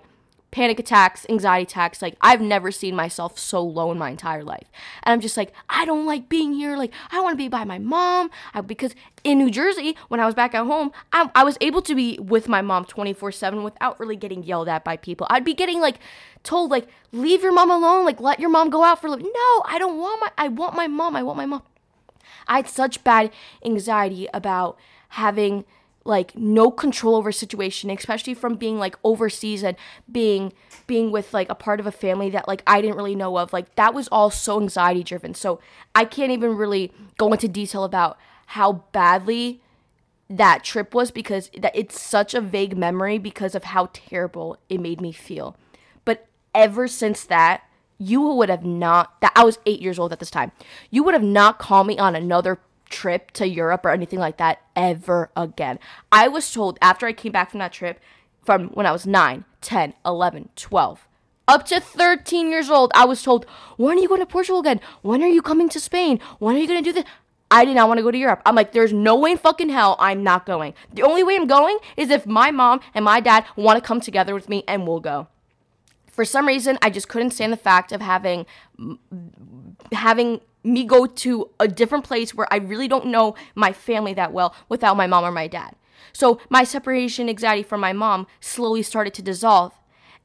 panic 0.51 0.79
attacks, 0.79 1.25
anxiety 1.29 1.63
attacks. 1.63 2.01
Like, 2.01 2.15
I've 2.21 2.41
never 2.41 2.71
seen 2.71 2.95
myself 2.95 3.37
so 3.37 3.61
low 3.61 3.91
in 3.91 3.97
my 3.97 4.09
entire 4.09 4.43
life. 4.43 4.67
And 5.03 5.13
I'm 5.13 5.21
just 5.21 5.37
like, 5.37 5.53
I 5.69 5.85
don't 5.85 6.05
like 6.05 6.29
being 6.29 6.53
here. 6.53 6.75
Like, 6.75 6.91
I 7.11 7.19
want 7.21 7.33
to 7.33 7.37
be 7.37 7.47
by 7.47 7.63
my 7.63 7.79
mom. 7.79 8.31
I, 8.53 8.61
because 8.61 8.95
in 9.23 9.37
New 9.37 9.51
Jersey, 9.51 9.95
when 10.07 10.19
I 10.19 10.25
was 10.25 10.35
back 10.35 10.55
at 10.55 10.65
home, 10.65 10.91
I, 11.13 11.29
I 11.35 11.43
was 11.43 11.57
able 11.61 11.81
to 11.83 11.95
be 11.95 12.17
with 12.19 12.47
my 12.47 12.61
mom 12.61 12.85
24 12.85 13.31
7 13.31 13.63
without 13.63 13.99
really 13.99 14.15
getting 14.15 14.43
yelled 14.43 14.69
at 14.69 14.83
by 14.83 14.97
people. 14.97 15.27
I'd 15.29 15.45
be 15.45 15.53
getting, 15.53 15.79
like, 15.79 15.99
told, 16.43 16.71
like, 16.71 16.87
leave 17.11 17.43
your 17.43 17.53
mom 17.53 17.69
alone. 17.69 18.05
Like, 18.05 18.19
let 18.19 18.39
your 18.39 18.49
mom 18.49 18.69
go 18.69 18.83
out 18.83 19.01
for 19.01 19.07
a 19.07 19.11
living. 19.11 19.31
No, 19.33 19.63
I 19.65 19.77
don't 19.77 19.99
want 19.99 20.21
my, 20.21 20.31
I 20.37 20.47
want 20.47 20.75
my 20.75 20.87
mom. 20.87 21.15
I 21.15 21.23
want 21.23 21.37
my 21.37 21.45
mom. 21.45 21.63
I 22.47 22.57
had 22.57 22.67
such 22.67 23.03
bad 23.03 23.31
anxiety 23.63 24.27
about 24.33 24.77
having 25.09 25.65
like 26.09 26.35
no 26.35 26.69
control 26.71 27.15
over 27.15 27.31
situation 27.31 27.89
especially 27.89 28.33
from 28.33 28.55
being 28.55 28.77
like 28.77 28.97
overseas 29.03 29.63
and 29.63 29.77
being 30.11 30.51
being 30.87 31.11
with 31.11 31.33
like 31.33 31.49
a 31.49 31.55
part 31.55 31.79
of 31.79 31.85
a 31.85 31.91
family 31.91 32.29
that 32.29 32.47
like 32.47 32.63
I 32.65 32.81
didn't 32.81 32.97
really 32.97 33.15
know 33.15 33.37
of. 33.37 33.53
Like 33.53 33.75
that 33.75 33.93
was 33.93 34.07
all 34.09 34.31
so 34.31 34.59
anxiety 34.59 35.03
driven 35.03 35.33
so 35.33 35.59
I 35.95 36.03
can't 36.05 36.31
even 36.31 36.57
really 36.57 36.91
go 37.17 37.31
into 37.31 37.47
detail 37.47 37.83
about 37.83 38.17
how 38.47 38.83
badly 38.91 39.61
that 40.29 40.63
trip 40.63 40.93
was 40.93 41.11
because 41.11 41.49
that 41.57 41.75
it's 41.75 41.99
such 41.99 42.33
a 42.33 42.41
vague 42.41 42.75
memory 42.75 43.17
because 43.17 43.55
of 43.55 43.65
how 43.65 43.89
terrible 43.93 44.57
it 44.67 44.79
made 44.79 45.01
me 45.01 45.11
feel. 45.11 45.55
But 46.05 46.27
ever 46.53 46.87
since 46.87 47.23
that 47.25 47.63
you 47.99 48.21
would 48.21 48.49
have 48.49 48.65
not 48.65 49.19
that 49.21 49.33
I 49.35 49.43
was 49.43 49.59
8 49.65 49.81
years 49.81 49.99
old 49.99 50.13
at 50.13 50.19
this 50.19 50.31
time. 50.31 50.51
You 50.89 51.03
would 51.03 51.13
have 51.13 51.23
not 51.23 51.59
called 51.59 51.85
me 51.85 51.99
on 51.99 52.15
another 52.15 52.59
trip 52.89 53.31
to 53.31 53.47
Europe 53.47 53.85
or 53.85 53.91
anything 53.91 54.19
like 54.19 54.37
that 54.37 54.61
ever 54.75 55.31
again. 55.35 55.79
I 56.11 56.27
was 56.27 56.51
told 56.51 56.77
after 56.81 57.05
I 57.05 57.13
came 57.13 57.31
back 57.31 57.51
from 57.51 57.59
that 57.59 57.73
trip 57.73 57.99
from 58.43 58.69
when 58.69 58.85
I 58.85 58.91
was 58.91 59.05
9, 59.05 59.45
10, 59.61 59.93
11, 60.05 60.49
12, 60.55 61.07
up 61.47 61.65
to 61.65 61.79
13 61.79 62.49
years 62.49 62.69
old, 62.69 62.91
I 62.93 63.05
was 63.05 63.23
told, 63.23 63.45
when 63.77 63.97
are 63.97 64.01
you 64.01 64.07
going 64.07 64.21
to 64.21 64.25
Portugal 64.25 64.59
again? 64.59 64.79
When 65.01 65.23
are 65.23 65.27
you 65.27 65.41
coming 65.41 65.69
to 65.69 65.79
Spain? 65.79 66.19
When 66.37 66.55
are 66.55 66.59
you 66.59 66.67
going 66.67 66.83
to 66.83 66.89
do 66.89 66.93
this? 66.93 67.05
I 67.51 67.65
did 67.65 67.75
not 67.75 67.87
want 67.87 67.97
to 67.97 68.03
go 68.03 68.11
to 68.11 68.17
Europe. 68.17 68.43
I'm 68.45 68.53
like, 68.53 68.71
there's 68.71 68.93
no 68.93 69.15
way 69.15 69.31
in 69.31 69.37
fucking 69.39 69.69
hell 69.69 69.95
I'm 69.99 70.23
not 70.23 70.45
going. 70.45 70.75
The 70.93 71.01
only 71.01 71.23
way 71.23 71.35
I'm 71.35 71.47
going 71.47 71.79
is 71.97 72.11
if 72.11 72.27
my 72.27 72.51
mom 72.51 72.81
and 72.93 73.03
my 73.03 73.19
dad 73.19 73.45
want 73.55 73.77
to 73.77 73.87
come 73.87 73.99
together 73.99 74.35
with 74.35 74.47
me 74.47 74.63
and 74.67 74.87
we'll 74.87 74.99
go. 74.99 75.27
For 76.19 76.25
some 76.25 76.47
reason, 76.47 76.77
I 76.81 76.89
just 76.89 77.07
couldn't 77.07 77.31
stand 77.31 77.53
the 77.53 77.55
fact 77.55 77.93
of 77.93 78.01
having 78.01 78.45
having 79.93 80.41
me 80.65 80.83
go 80.83 81.05
to 81.05 81.49
a 81.61 81.65
different 81.65 82.03
place 82.03 82.35
where 82.35 82.45
I 82.51 82.57
really 82.57 82.89
don't 82.89 83.05
know 83.05 83.35
my 83.55 83.71
family 83.71 84.13
that 84.15 84.33
well 84.33 84.53
without 84.67 84.97
my 84.97 85.07
mom 85.07 85.23
or 85.23 85.31
my 85.31 85.47
dad. 85.47 85.77
So 86.11 86.41
my 86.49 86.65
separation 86.65 87.29
anxiety 87.29 87.63
from 87.63 87.79
my 87.79 87.93
mom 87.93 88.27
slowly 88.41 88.83
started 88.83 89.13
to 89.13 89.21
dissolve. 89.21 89.71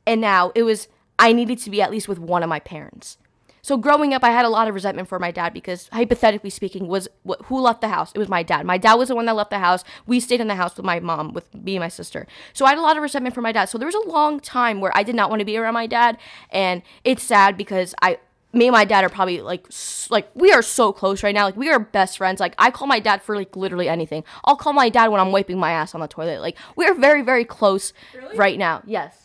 And 0.05 0.21
now 0.21 0.51
it 0.57 0.65
was, 0.65 0.89
I 1.17 1.33
needed 1.33 1.59
to 1.59 1.71
be 1.71 1.81
at 1.81 1.93
least 1.93 2.09
with 2.09 2.19
one 2.19 2.43
of 2.43 2.49
my 2.49 2.59
parents. 2.59 3.17
So 3.65 3.79
growing 3.79 4.13
up, 4.13 4.23
I 4.23 4.29
had 4.29 4.45
a 4.45 4.51
lot 4.51 4.69
of 4.69 4.75
resentment 4.75 5.09
for 5.09 5.19
my 5.19 5.31
dad 5.31 5.55
because, 5.55 5.89
hypothetically 5.91 6.51
speaking, 6.51 6.87
was 6.87 7.09
who 7.45 7.61
left 7.63 7.81
the 7.81 7.89
house? 7.89 8.13
It 8.15 8.19
was 8.19 8.29
my 8.29 8.43
dad. 8.43 8.67
My 8.67 8.77
dad 8.77 8.97
was 8.97 9.09
the 9.09 9.15
one 9.15 9.25
that 9.25 9.35
left 9.35 9.49
the 9.49 9.59
house. 9.59 9.85
We 10.07 10.21
stayed 10.21 10.43
in 10.43 10.49
the 10.49 10.55
house 10.55 10.77
with 10.77 10.85
my 10.85 11.01
mom, 11.01 11.33
with 11.33 11.55
me 11.55 11.77
and 11.77 11.83
my 11.83 11.89
sister. 11.89 12.27
So 12.53 12.67
I 12.67 12.69
had 12.69 12.79
a 12.79 12.83
lot 12.83 12.99
of 12.99 13.03
resentment 13.03 13.35
for 13.35 13.41
my 13.41 13.53
dad. 13.53 13.71
So 13.71 13.79
there 13.79 13.87
was 13.87 13.95
a 13.95 14.07
long 14.07 14.39
time 14.39 14.83
where 14.83 14.95
I 14.95 15.03
did 15.03 15.15
not 15.15 15.31
want 15.31 15.41
to 15.41 15.47
be 15.47 15.57
around 15.57 15.73
my 15.73 15.87
dad, 15.87 16.19
and 16.51 16.83
it's 17.05 17.23
sad 17.23 17.57
because 17.57 17.95
I 18.03 18.19
me 18.53 18.67
and 18.67 18.75
my 18.75 18.85
dad 18.85 19.03
are 19.03 19.09
probably 19.09 19.41
like 19.41 19.67
like 20.11 20.31
we 20.35 20.53
are 20.53 20.61
so 20.61 20.93
close 20.93 21.23
right 21.23 21.35
now. 21.35 21.47
Like 21.47 21.57
we 21.57 21.71
are 21.71 21.79
best 21.79 22.19
friends. 22.19 22.41
Like 22.41 22.55
I 22.59 22.71
call 22.71 22.87
my 22.87 23.01
dad 23.01 23.23
for 23.23 23.35
like 23.35 23.57
literally 23.57 23.89
anything. 23.89 24.25
I'll 24.45 24.57
call 24.57 24.75
my 24.75 24.91
dad 24.91 25.09
when 25.09 25.23
I'm 25.23 25.33
wiping 25.33 25.59
my 25.59 25.71
ass 25.73 25.95
on 25.95 26.03
the 26.03 26.07
toilet. 26.07 26.43
Like 26.43 26.59
we 26.77 26.85
are 26.85 26.93
very 26.93 27.23
very 27.23 27.47
close 27.47 27.95
really? 28.15 28.37
right 28.37 28.59
now. 28.59 28.83
Yes. 28.85 29.24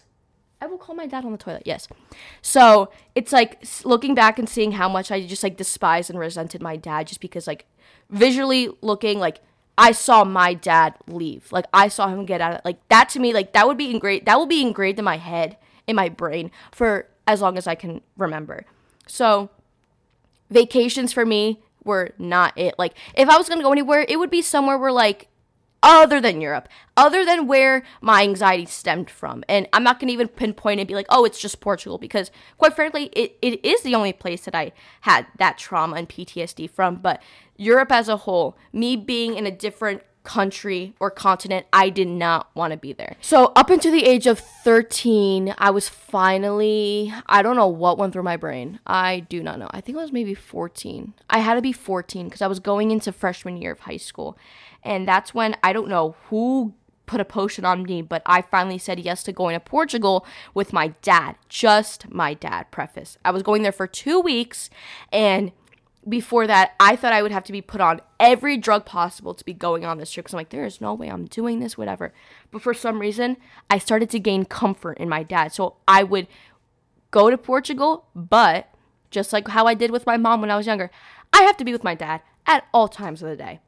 I 0.62 0.68
will 0.68 0.78
call 0.78 0.96
my 0.96 1.08
dad 1.08 1.26
on 1.26 1.32
the 1.32 1.38
toilet. 1.38 1.64
Yes. 1.66 1.88
So, 2.42 2.92
it's 3.16 3.32
like 3.32 3.64
looking 3.86 4.14
back 4.14 4.38
and 4.38 4.50
seeing 4.50 4.74
how 4.74 4.90
much 4.90 5.12
I 5.12 5.26
just 5.26 5.44
like 5.44 5.56
despised 5.58 6.10
and 6.10 6.20
resented 6.20 6.62
my 6.62 6.76
dad 6.76 7.08
just 7.08 7.22
because 7.22 7.48
like 7.48 7.66
visually 8.10 8.70
looking 8.82 9.20
like 9.20 9.40
I 9.80 9.94
saw 9.94 10.26
my 10.26 10.54
dad 10.54 10.96
leave. 11.08 11.50
Like 11.54 11.66
I 11.74 11.88
saw 11.88 12.10
him 12.10 12.26
get 12.26 12.42
out 12.42 12.56
of 12.56 12.62
like 12.66 12.86
that 12.90 13.08
to 13.10 13.20
me 13.20 13.34
like 13.34 13.54
that 13.54 13.66
would 13.66 13.78
be 13.78 13.90
engraved 13.92 14.26
that 14.26 14.38
will 14.38 14.46
be 14.46 14.62
engraved 14.62 15.00
in 15.00 15.06
my 15.06 15.16
head 15.16 15.56
in 15.88 15.96
my 15.96 16.10
brain 16.10 16.52
for 16.70 17.08
as 17.26 17.40
long 17.40 17.58
as 17.58 17.66
I 17.66 17.76
can 17.76 18.02
remember. 18.18 18.66
So 19.08 19.50
vacations 20.50 21.14
for 21.14 21.26
me 21.26 21.62
were 21.86 22.12
not 22.18 22.58
it. 22.58 22.76
Like 22.78 22.94
if 23.16 23.30
I 23.30 23.38
was 23.38 23.48
going 23.48 23.60
to 23.60 23.64
go 23.64 23.72
anywhere, 23.72 24.06
it 24.10 24.20
would 24.20 24.30
be 24.30 24.42
somewhere 24.42 24.78
where 24.78 24.92
like 24.92 25.29
other 25.82 26.20
than 26.20 26.42
Europe, 26.42 26.68
other 26.98 27.24
than 27.26 27.48
where 27.48 27.84
my 28.02 28.24
anxiety 28.24 28.66
stemmed 28.66 29.10
from. 29.10 29.44
And 29.48 29.68
I'm 29.74 29.84
not 29.84 30.00
going 30.00 30.08
to 30.10 30.14
even 30.14 30.28
pinpoint 30.28 30.80
and 30.80 30.88
be 30.88 30.96
like, 30.96 31.06
oh, 31.10 31.26
it's 31.26 31.40
just 31.40 31.62
Portugal, 31.62 31.98
because 31.98 32.32
quite 32.58 32.76
frankly, 32.76 33.06
it, 33.14 33.38
it 33.42 33.64
is 33.66 33.82
the 33.82 33.96
only 33.96 34.14
place 34.14 34.46
that 34.46 34.56
I 34.56 34.72
had 35.02 35.26
that 35.38 35.58
trauma 35.58 35.96
and 35.96 36.10
PTSD 36.10 36.70
from. 36.70 36.98
But 36.98 37.22
Europe 37.58 37.92
as 37.92 38.10
a 38.10 38.18
whole, 38.18 38.58
me 38.74 38.96
being 38.96 39.36
in 39.36 39.46
a 39.46 39.52
different 39.52 40.04
country 40.30 40.94
or 41.00 41.10
continent, 41.10 41.66
I 41.74 41.90
did 41.90 42.08
not 42.08 42.56
want 42.56 42.70
to 42.70 42.78
be 42.78 42.94
there. 42.94 43.16
So, 43.20 43.52
up 43.56 43.72
until 43.72 43.92
the 43.92 44.06
age 44.06 44.28
of 44.28 44.38
13, 44.38 45.56
I 45.58 45.72
was 45.72 45.90
finally, 45.90 47.12
I 47.26 47.42
don't 47.42 47.56
know 47.56 47.68
what 47.68 47.98
went 47.98 48.14
through 48.14 48.24
my 48.24 48.38
brain. 48.38 48.80
I 48.86 49.22
do 49.22 49.42
not 49.42 49.58
know. 49.58 49.68
I 49.72 49.82
think 49.82 49.98
it 49.98 50.02
was 50.02 50.12
maybe 50.12 50.36
14. 50.36 51.16
I 51.32 51.40
had 51.40 51.56
to 51.56 51.64
be 51.64 51.74
14 51.74 52.26
because 52.26 52.44
I 52.44 52.48
was 52.48 52.60
going 52.60 52.92
into 52.92 53.12
freshman 53.12 53.60
year 53.60 53.72
of 53.72 53.80
high 53.80 53.98
school. 53.98 54.38
And 54.84 55.08
that's 55.08 55.34
when 55.34 55.58
I 55.64 55.74
don't 55.74 55.90
know 55.90 56.16
who 56.30 56.76
put 57.08 57.20
a 57.20 57.26
potion 57.26 57.66
on 57.66 57.82
me, 57.82 58.04
but 58.04 58.22
I 58.28 58.44
finally 58.44 58.78
said 58.78 59.00
yes 59.00 59.24
to 59.24 59.32
going 59.32 59.56
to 59.56 59.60
Portugal 59.60 60.28
with 60.54 60.72
my 60.72 60.90
dad. 61.02 61.38
Just 61.50 62.08
my 62.12 62.36
dad, 62.36 62.70
preface. 62.70 63.18
I 63.26 63.32
was 63.32 63.42
going 63.42 63.64
there 63.64 63.72
for 63.72 63.88
two 63.88 64.20
weeks 64.20 64.70
and 65.12 65.52
before 66.08 66.48
that, 66.48 66.74
I 66.80 66.96
thought 66.96 67.14
I 67.14 67.22
would 67.22 67.32
have 67.32 67.44
to 67.46 67.52
be 67.52 67.62
put 67.62 67.82
on 67.82 68.02
every 68.20 68.58
drug 68.58 68.86
possible 68.86 69.34
to 69.34 69.44
be 69.44 69.54
going 69.54 69.86
on 69.86 69.98
this 69.98 70.12
trip 70.12 70.26
because 70.26 70.34
I'm 70.34 70.38
like, 70.38 70.50
there 70.50 70.66
is 70.66 70.80
no 70.80 70.94
way 70.94 71.10
I'm 71.10 71.26
doing 71.26 71.60
this, 71.60 71.78
whatever. 71.78 72.14
But 72.52 72.62
for 72.62 72.74
some 72.74 73.00
reason, 73.00 73.38
I 73.70 73.80
started 73.80 74.10
to 74.12 74.20
gain 74.20 74.46
comfort 74.46 74.98
in 74.98 75.10
my 75.10 75.24
dad. 75.24 75.54
So 75.54 75.76
I 75.88 76.04
would 76.04 76.28
go 77.12 77.30
to 77.30 77.38
Portugal, 77.38 78.06
but 78.16 78.70
just 79.12 79.34
like 79.34 79.48
how 79.50 79.66
I 79.66 79.74
did 79.74 79.92
with 79.92 80.06
my 80.06 80.18
mom 80.18 80.42
when 80.42 80.52
I 80.52 80.58
was 80.58 80.68
younger, 80.68 80.90
I 81.34 81.44
have 81.44 81.58
to 81.58 81.66
be 81.66 81.74
with 81.74 81.84
my 81.84 81.96
dad 81.96 82.22
at 82.46 82.66
all 82.74 82.88
times 82.88 83.22
of 83.22 83.30
the 83.30 83.36
day. 83.36 83.60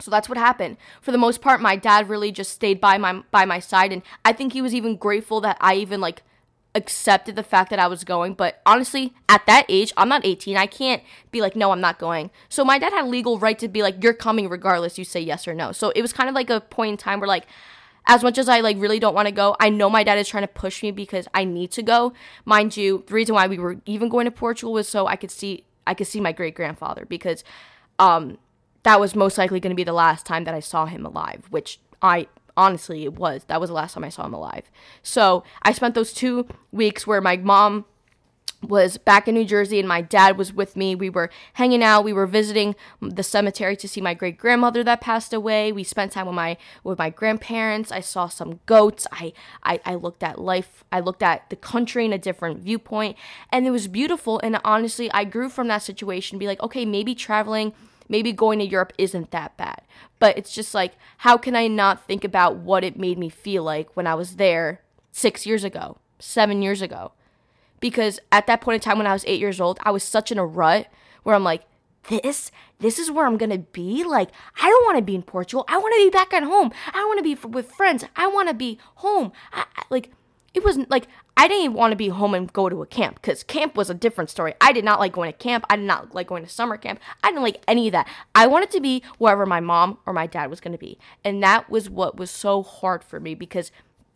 So 0.00 0.10
that's 0.10 0.28
what 0.28 0.38
happened. 0.38 0.78
For 1.00 1.12
the 1.12 1.18
most 1.18 1.40
part, 1.40 1.60
my 1.60 1.76
dad 1.76 2.08
really 2.08 2.32
just 2.32 2.52
stayed 2.52 2.80
by 2.80 2.98
my 2.98 3.22
by 3.30 3.44
my 3.44 3.60
side 3.60 3.92
and 3.92 4.02
I 4.24 4.32
think 4.32 4.52
he 4.52 4.62
was 4.62 4.74
even 4.74 4.96
grateful 4.96 5.40
that 5.42 5.58
I 5.60 5.76
even 5.76 6.00
like 6.00 6.22
accepted 6.74 7.36
the 7.36 7.42
fact 7.42 7.70
that 7.70 7.78
I 7.78 7.86
was 7.86 8.04
going, 8.04 8.34
but 8.34 8.60
honestly, 8.64 9.12
at 9.28 9.44
that 9.46 9.66
age, 9.68 9.92
I'm 9.96 10.08
not 10.08 10.24
18. 10.24 10.56
I 10.56 10.66
can't 10.66 11.02
be 11.30 11.40
like, 11.40 11.54
no, 11.54 11.70
I'm 11.70 11.80
not 11.80 11.98
going. 11.98 12.30
So 12.48 12.64
my 12.64 12.78
dad 12.78 12.92
had 12.92 13.06
legal 13.06 13.38
right 13.38 13.58
to 13.58 13.68
be 13.68 13.82
like, 13.82 14.02
you're 14.02 14.14
coming 14.14 14.48
regardless. 14.48 14.98
You 14.98 15.04
say 15.04 15.20
yes 15.20 15.46
or 15.46 15.54
no. 15.54 15.72
So 15.72 15.90
it 15.90 16.02
was 16.02 16.12
kind 16.12 16.28
of 16.28 16.34
like 16.34 16.50
a 16.50 16.60
point 16.60 16.92
in 16.92 16.96
time 16.96 17.20
where 17.20 17.28
like, 17.28 17.46
as 18.06 18.22
much 18.22 18.38
as 18.38 18.48
I 18.48 18.60
like 18.60 18.78
really 18.78 18.98
don't 18.98 19.14
want 19.14 19.28
to 19.28 19.32
go, 19.32 19.54
I 19.60 19.68
know 19.68 19.88
my 19.88 20.02
dad 20.02 20.18
is 20.18 20.28
trying 20.28 20.42
to 20.42 20.48
push 20.48 20.82
me 20.82 20.90
because 20.90 21.28
I 21.34 21.44
need 21.44 21.70
to 21.72 21.82
go. 21.82 22.12
Mind 22.44 22.76
you, 22.76 23.04
the 23.06 23.14
reason 23.14 23.34
why 23.34 23.46
we 23.46 23.58
were 23.58 23.76
even 23.86 24.08
going 24.08 24.24
to 24.24 24.30
Portugal 24.30 24.72
was 24.72 24.88
so 24.88 25.06
I 25.06 25.16
could 25.16 25.30
see 25.30 25.64
I 25.86 25.94
could 25.94 26.06
see 26.06 26.20
my 26.20 26.32
great 26.32 26.54
grandfather 26.54 27.04
because 27.08 27.44
um 27.98 28.38
that 28.82 28.98
was 28.98 29.14
most 29.14 29.38
likely 29.38 29.60
going 29.60 29.70
to 29.70 29.76
be 29.76 29.84
the 29.84 29.92
last 29.92 30.26
time 30.26 30.44
that 30.44 30.54
I 30.54 30.60
saw 30.60 30.86
him 30.86 31.06
alive, 31.06 31.46
which 31.50 31.78
I 32.00 32.26
honestly 32.56 33.04
it 33.04 33.14
was 33.14 33.44
that 33.44 33.60
was 33.60 33.68
the 33.68 33.74
last 33.74 33.94
time 33.94 34.04
i 34.04 34.08
saw 34.08 34.24
him 34.24 34.34
alive 34.34 34.70
so 35.02 35.42
i 35.62 35.72
spent 35.72 35.94
those 35.94 36.12
two 36.12 36.46
weeks 36.70 37.06
where 37.06 37.20
my 37.20 37.36
mom 37.36 37.84
was 38.62 38.96
back 38.96 39.26
in 39.26 39.34
New 39.34 39.44
Jersey 39.44 39.78
and 39.78 39.88
my 39.88 40.00
dad 40.00 40.38
was 40.38 40.52
with 40.52 40.76
me. 40.76 40.94
We 40.94 41.10
were 41.10 41.30
hanging 41.54 41.82
out. 41.82 42.04
We 42.04 42.12
were 42.12 42.26
visiting 42.26 42.76
the 43.00 43.22
cemetery 43.22 43.76
to 43.76 43.88
see 43.88 44.00
my 44.00 44.14
great 44.14 44.38
grandmother 44.38 44.84
that 44.84 45.00
passed 45.00 45.32
away. 45.32 45.72
We 45.72 45.84
spent 45.84 46.12
time 46.12 46.26
with 46.26 46.34
my 46.34 46.56
with 46.84 46.98
my 46.98 47.10
grandparents. 47.10 47.90
I 47.90 48.00
saw 48.00 48.28
some 48.28 48.60
goats. 48.66 49.06
I, 49.12 49.32
I 49.62 49.80
I 49.84 49.94
looked 49.96 50.22
at 50.22 50.40
life. 50.40 50.84
I 50.92 51.00
looked 51.00 51.22
at 51.22 51.50
the 51.50 51.56
country 51.56 52.04
in 52.04 52.12
a 52.12 52.18
different 52.18 52.60
viewpoint, 52.60 53.16
and 53.50 53.66
it 53.66 53.70
was 53.70 53.88
beautiful. 53.88 54.40
And 54.42 54.60
honestly, 54.64 55.10
I 55.12 55.24
grew 55.24 55.48
from 55.48 55.68
that 55.68 55.82
situation. 55.82 56.38
Be 56.38 56.46
like, 56.46 56.62
okay, 56.62 56.84
maybe 56.84 57.14
traveling 57.14 57.72
maybe 58.12 58.30
going 58.30 58.58
to 58.58 58.66
Europe 58.66 58.92
isn't 58.98 59.30
that 59.30 59.56
bad. 59.56 59.80
But 60.20 60.36
it's 60.36 60.54
just 60.54 60.74
like, 60.74 60.92
how 61.18 61.38
can 61.38 61.56
I 61.56 61.66
not 61.66 62.06
think 62.06 62.22
about 62.22 62.56
what 62.56 62.84
it 62.84 62.98
made 62.98 63.18
me 63.18 63.30
feel 63.30 63.64
like 63.64 63.96
when 63.96 64.06
I 64.06 64.14
was 64.14 64.36
there 64.36 64.82
six 65.10 65.46
years 65.46 65.64
ago, 65.64 65.96
seven 66.20 66.60
years 66.62 66.82
ago? 66.82 67.12
Because 67.80 68.20
at 68.30 68.46
that 68.46 68.60
point 68.60 68.74
in 68.74 68.80
time 68.80 68.98
when 68.98 69.06
I 69.06 69.14
was 69.14 69.24
eight 69.26 69.40
years 69.40 69.60
old, 69.60 69.80
I 69.82 69.90
was 69.90 70.04
such 70.04 70.30
in 70.30 70.38
a 70.38 70.46
rut 70.46 70.86
where 71.22 71.34
I'm 71.34 71.42
like, 71.42 71.64
this 72.08 72.50
this 72.80 72.98
is 72.98 73.12
where 73.12 73.26
i'm 73.26 73.38
gonna 73.38 73.58
be? 73.58 74.02
Like 74.02 74.30
i 74.60 74.68
don't 74.68 74.84
want 74.84 74.98
to 74.98 75.04
be 75.04 75.14
in 75.14 75.22
portugal. 75.22 75.64
I 75.68 75.78
want 75.78 75.94
to 75.94 76.04
be 76.04 76.10
back 76.10 76.34
at 76.34 76.42
home. 76.42 76.72
I 76.92 77.04
want 77.04 77.18
to 77.18 77.22
be 77.22 77.34
f- 77.34 77.44
with 77.44 77.70
friends. 77.70 78.04
I 78.16 78.26
want 78.26 78.48
to 78.48 78.54
be 78.54 78.78
home. 78.96 79.30
I, 79.52 79.66
I, 79.76 79.84
like 79.88 80.10
it 80.52 80.64
wasn't 80.64 80.90
like 80.90 81.06
I 81.42 81.48
didn't 81.48 81.72
want 81.72 81.90
to 81.90 81.96
be 81.96 82.06
home 82.06 82.34
and 82.34 82.52
go 82.52 82.68
to 82.68 82.82
a 82.82 82.86
camp 82.86 83.16
because 83.16 83.42
camp 83.42 83.74
was 83.74 83.90
a 83.90 83.94
different 83.94 84.30
story. 84.30 84.54
I 84.60 84.70
did 84.72 84.84
not 84.84 85.00
like 85.00 85.10
going 85.10 85.32
to 85.32 85.36
camp. 85.36 85.64
I 85.68 85.74
did 85.74 85.86
not 85.86 86.14
like 86.14 86.28
going 86.28 86.44
to 86.44 86.48
summer 86.48 86.76
camp. 86.76 87.00
I 87.24 87.30
didn't 87.30 87.42
like 87.42 87.60
any 87.66 87.88
of 87.88 87.92
that. 87.92 88.08
I 88.32 88.46
wanted 88.46 88.70
to 88.70 88.80
be 88.80 89.02
wherever 89.18 89.44
my 89.44 89.58
mom 89.58 89.98
or 90.06 90.12
my 90.12 90.28
dad 90.28 90.50
was 90.50 90.60
going 90.60 90.70
to 90.70 90.78
be. 90.78 91.00
And 91.24 91.42
that 91.42 91.68
was 91.68 91.90
what 91.90 92.16
was 92.16 92.30
so 92.30 92.62
hard 92.62 93.02
for 93.02 93.18
me 93.18 93.34
because 93.34 93.72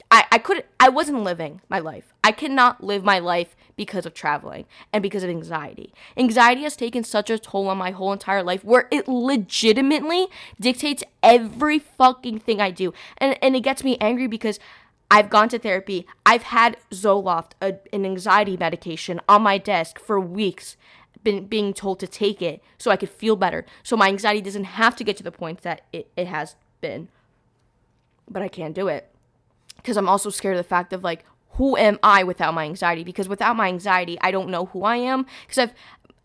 I, 0.09 0.25
I 0.31 0.39
couldn't, 0.39 0.67
I 0.79 0.89
wasn't 0.89 1.25
living 1.25 1.63
my 1.69 1.81
life. 1.81 2.15
I 2.23 2.31
cannot 2.31 2.85
live 2.85 3.03
my 3.03 3.19
life 3.19 3.57
because 3.75 4.07
of 4.07 4.15
traveling 4.15 4.67
and 4.93 5.03
because 5.03 5.25
of 5.25 5.31
anxiety. 5.31 5.93
Anxiety 6.17 6.63
has 6.63 6.77
taken 6.77 7.03
such 7.03 7.29
a 7.29 7.41
toll 7.41 7.67
on 7.67 7.77
my 7.77 7.91
whole 7.91 8.13
entire 8.13 8.45
life 8.45 8.63
where 8.63 8.87
it 8.93 9.09
legitimately 9.09 10.29
dictates 10.61 11.03
every 11.25 11.81
fucking 11.81 12.39
thing 12.39 12.61
I 12.61 12.71
do. 12.71 12.95
And, 13.19 13.37
and 13.43 13.57
it 13.57 13.65
gets 13.65 13.83
me 13.83 13.97
angry 14.01 14.29
because 14.29 14.61
I've 15.11 15.31
gone 15.31 15.49
to 15.51 15.59
therapy. 15.59 16.07
I've 16.25 16.45
had 16.45 16.77
Zoloft, 16.91 17.53
a, 17.61 17.77
an 17.93 18.05
anxiety 18.05 18.57
medication, 18.57 19.21
on 19.29 19.43
my 19.43 19.59
desk 19.59 19.99
for 19.99 20.19
weeks, 20.19 20.77
been 21.23 21.47
being 21.47 21.75
told 21.75 21.99
to 22.01 22.07
take 22.07 22.41
it 22.41 22.63
so 22.79 22.91
I 22.91 22.97
could 22.97 23.11
feel 23.11 23.37
better. 23.37 23.65
So 23.83 23.97
my 23.97 24.09
anxiety 24.09 24.41
doesn't 24.41 24.65
have 24.65 24.97
to 24.97 25.05
get 25.05 25.17
to 25.19 25.23
the 25.23 25.33
point 25.33 25.63
that 25.63 25.83
it, 25.93 26.11
it 26.17 26.27
has 26.27 26.57
been. 26.81 27.09
But 28.29 28.43
I 28.43 28.49
can't 28.49 28.75
do 28.75 28.89
it. 28.89 29.11
Because 29.77 29.97
I'm 29.97 30.09
also 30.09 30.31
scared 30.31 30.57
of 30.57 30.65
the 30.65 30.69
fact 30.69 30.93
of 30.93 31.05
like, 31.05 31.25
who 31.51 31.77
am 31.77 31.99
I 32.03 32.23
without 32.23 32.55
my 32.55 32.65
anxiety? 32.65 33.03
Because 33.03 33.29
without 33.29 33.57
my 33.57 33.69
anxiety, 33.69 34.19
I 34.21 34.31
don't 34.31 34.51
know 34.51 34.67
who 34.67 34.85
I 34.85 34.97
am. 34.97 35.27
Because 35.47 35.59
I've 35.59 35.75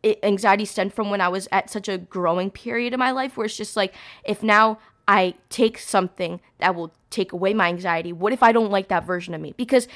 it, 0.04 0.20
anxiety 0.24 0.66
stemmed 0.66 0.94
from 0.94 1.10
when 1.10 1.22
I 1.22 1.30
was 1.30 1.48
at 1.52 1.70
such 1.70 1.88
a 1.88 1.98
growing 1.98 2.50
period 2.50 2.94
in 2.94 3.00
my 3.00 3.12
life 3.12 3.38
where 3.38 3.46
it's 3.46 3.58
just 3.58 3.76
like 3.76 3.94
if 4.24 4.42
now 4.42 4.80
I 5.08 5.36
take 5.50 5.78
something 5.78 6.40
that 6.60 6.76
will 6.76 6.94
take 7.10 7.32
away 7.32 7.54
my 7.54 7.68
anxiety? 7.70 8.14
What 8.14 8.34
if 8.34 8.44
I 8.44 8.52
don't 8.52 8.72
like 8.72 8.88
that 8.88 9.06
version 9.06 9.34
of 9.34 9.42
me? 9.42 9.54
Because 9.58 9.88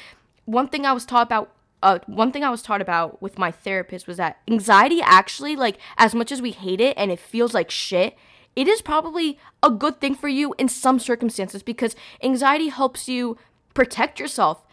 one 0.45 0.67
thing 0.67 0.85
I 0.85 0.93
was 0.93 1.05
taught 1.05 1.27
about 1.27 1.51
uh, 1.83 2.00
one 2.07 2.31
thing 2.31 2.43
I 2.43 2.50
was 2.50 2.63
taught 2.63 2.81
about 2.81 3.21
with 3.21 3.38
my 3.38 3.51
therapist 3.51 4.07
was 4.07 4.17
that 4.17 4.38
anxiety 4.47 5.01
actually, 5.03 5.55
like, 5.55 5.77
as 5.97 6.15
much 6.15 6.31
as 6.31 6.41
we 6.41 6.50
hate 6.50 6.81
it 6.81 6.97
and 6.97 7.12
it 7.12 7.19
feels 7.19 7.53
like 7.53 7.69
shit, 7.69 8.17
it 8.55 8.67
is 8.67 8.81
probably 8.81 9.38
a 9.62 9.69
good 9.69 10.01
thing 10.01 10.15
for 10.15 10.27
you 10.27 10.55
in 10.57 10.67
some 10.67 10.97
circumstances 10.97 11.62
because 11.62 11.95
anxiety 12.24 12.69
helps 12.69 13.07
you 13.07 13.38
protect 13.75 14.19
yourself 14.19 14.65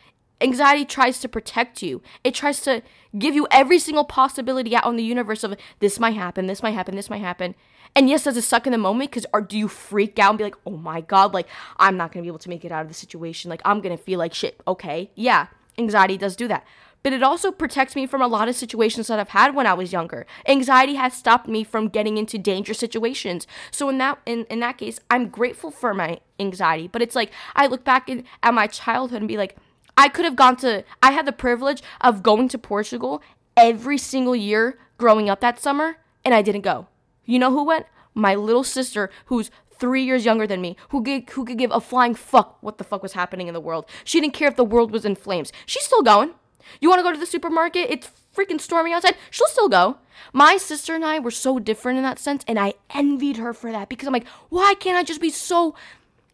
Anxiety 0.43 0.85
tries 0.85 1.21
to 1.21 1.29
protect 1.29 1.83
you. 1.83 2.03
It 2.25 2.35
tries 2.35 2.61
to 2.62 2.83
give 3.17 3.35
you 3.35 3.47
every 3.53 3.79
single 3.79 4.05
possibility 4.05 4.75
out 4.75 4.85
on 4.85 4.97
the 4.97 5.05
universe 5.05 5.45
of 5.45 5.57
this 5.79 6.01
might 6.01 6.17
happen, 6.17 6.47
this 6.49 6.62
might 6.62 6.73
happen, 6.73 6.97
this 6.97 7.09
might 7.09 7.21
happen. 7.21 7.55
And 7.95 8.09
yes, 8.09 8.25
does 8.25 8.37
it 8.37 8.43
suck 8.43 8.67
in 8.67 8.73
the 8.73 8.79
moment? 8.79 9.11
Because 9.11 9.27
or 9.33 9.41
do 9.41 9.59
you 9.59 9.69
freak 9.69 10.19
out 10.19 10.31
and 10.31 10.39
be 10.39 10.45
like, 10.45 10.57
oh 10.67 10.77
my 10.77 11.01
god, 11.03 11.35
like 11.35 11.47
I'm 11.77 11.97
not 11.97 12.13
gonna 12.13 12.23
be 12.23 12.29
able 12.29 12.39
to 12.39 12.49
make 12.49 12.65
it 12.65 12.73
out 12.73 12.83
of 12.83 12.89
the 12.89 12.95
situation. 12.95 13.51
Like 13.51 13.63
I'm 13.65 13.81
gonna 13.81 13.99
feel 13.99 14.19
like 14.19 14.33
shit. 14.33 14.61
Okay, 14.67 15.11
yeah, 15.15 15.49
anxiety 15.79 16.17
does 16.17 16.37
do 16.37 16.49
that. 16.49 16.65
But 17.03 17.13
it 17.13 17.23
also 17.23 17.51
protects 17.51 17.97
me 17.97 18.07
from 18.07 18.23
a 18.23 18.29
lot 18.29 18.49
of 18.49 18.55
situations 18.55 19.09
that 19.09 19.19
I've 19.19 19.31
had 19.31 19.57
when 19.57 19.67
I 19.67 19.75
was 19.75 19.93
younger. 19.93 20.25
Anxiety 20.47 20.95
has 20.95 21.13
stopped 21.13 21.49
me 21.49 21.65
from 21.65 21.89
getting 21.89 22.17
into 22.17 22.39
dangerous 22.39 22.79
situations. 22.79 23.47
So 23.71 23.89
in 23.89 23.99
that 23.99 24.21
in, 24.25 24.45
in 24.45 24.61
that 24.61 24.79
case, 24.79 25.01
I'm 25.11 25.29
grateful 25.29 25.71
for 25.71 25.93
my 25.93 26.21
anxiety. 26.39 26.89
But 26.89 27.03
it's 27.03 27.17
like 27.17 27.31
I 27.57 27.67
look 27.67 27.85
back 27.85 28.09
in, 28.09 28.25
at 28.43 28.55
my 28.55 28.69
childhood 28.69 29.21
and 29.21 29.29
be 29.29 29.37
like, 29.37 29.57
I 29.97 30.09
could 30.09 30.25
have 30.25 30.37
gone 30.37 30.57
to 30.59 30.85
I 31.03 31.11
had 31.11 31.27
the 31.27 31.33
privilege 31.33 31.83
of 32.01 32.23
going 32.23 32.49
to 32.49 32.59
Portugal 32.59 33.23
every 33.57 33.99
single 33.99 34.37
year 34.37 34.79
growing 34.97 35.29
up 35.29 35.41
that 35.41 35.61
summer, 35.61 35.97
and 36.25 36.33
I 36.33 36.41
didn't 36.41 36.63
go. 36.63 36.87
You 37.25 37.38
know 37.38 37.50
who 37.50 37.64
went? 37.64 37.87
My 38.14 38.35
little 38.35 38.64
sister, 38.64 39.11
who's 39.26 39.50
three 39.79 40.05
years 40.05 40.25
younger 40.25 40.47
than 40.47 40.61
me, 40.61 40.76
who 40.91 41.02
could, 41.02 41.29
who 41.31 41.45
could 41.45 41.59
give 41.59 41.71
a 41.73 41.81
flying 41.81 42.14
fuck 42.14 42.59
what 42.62 42.79
the 42.79 42.85
fuck 42.85 43.02
was 43.02 43.14
happening 43.14 43.49
in 43.49 43.55
the 43.55 43.61
world. 43.61 43.87
She 44.05 44.21
didn't 44.21 44.35
care 44.35 44.49
if 44.49 44.57
the 44.57 44.64
world 44.64 44.93
was 44.93 45.05
in 45.05 45.17
flames. 45.17 45.52
She's 45.67 45.85
still 45.85 46.02
going. 46.02 46.35
You 46.81 46.88
want 46.88 47.00
to 47.00 47.02
go 47.02 47.12
to 47.12 47.19
the 47.19 47.26
supermarket? 47.26 47.91
It's 47.91 48.11
freaking 48.35 48.61
storming 48.61 48.93
outside. 48.93 49.17
She'll 49.31 49.49
still 49.49 49.69
go. 49.69 49.99
My 50.33 50.57
sister 50.57 50.95
and 50.95 51.05
I 51.05 51.19
were 51.19 51.31
so 51.31 51.59
different 51.59 51.99
in 51.99 52.05
that 52.05 52.19
sense, 52.19 52.45
and 52.47 52.59
I 52.59 52.75
envied 52.91 53.37
her 53.38 53.52
for 53.52 53.73
that 53.73 53.88
because 53.88 54.07
I'm 54.07 54.12
like, 54.12 54.29
why 54.49 54.75
can't 54.79 54.97
I 54.97 55.02
just 55.02 55.21
be 55.21 55.31
so 55.31 55.75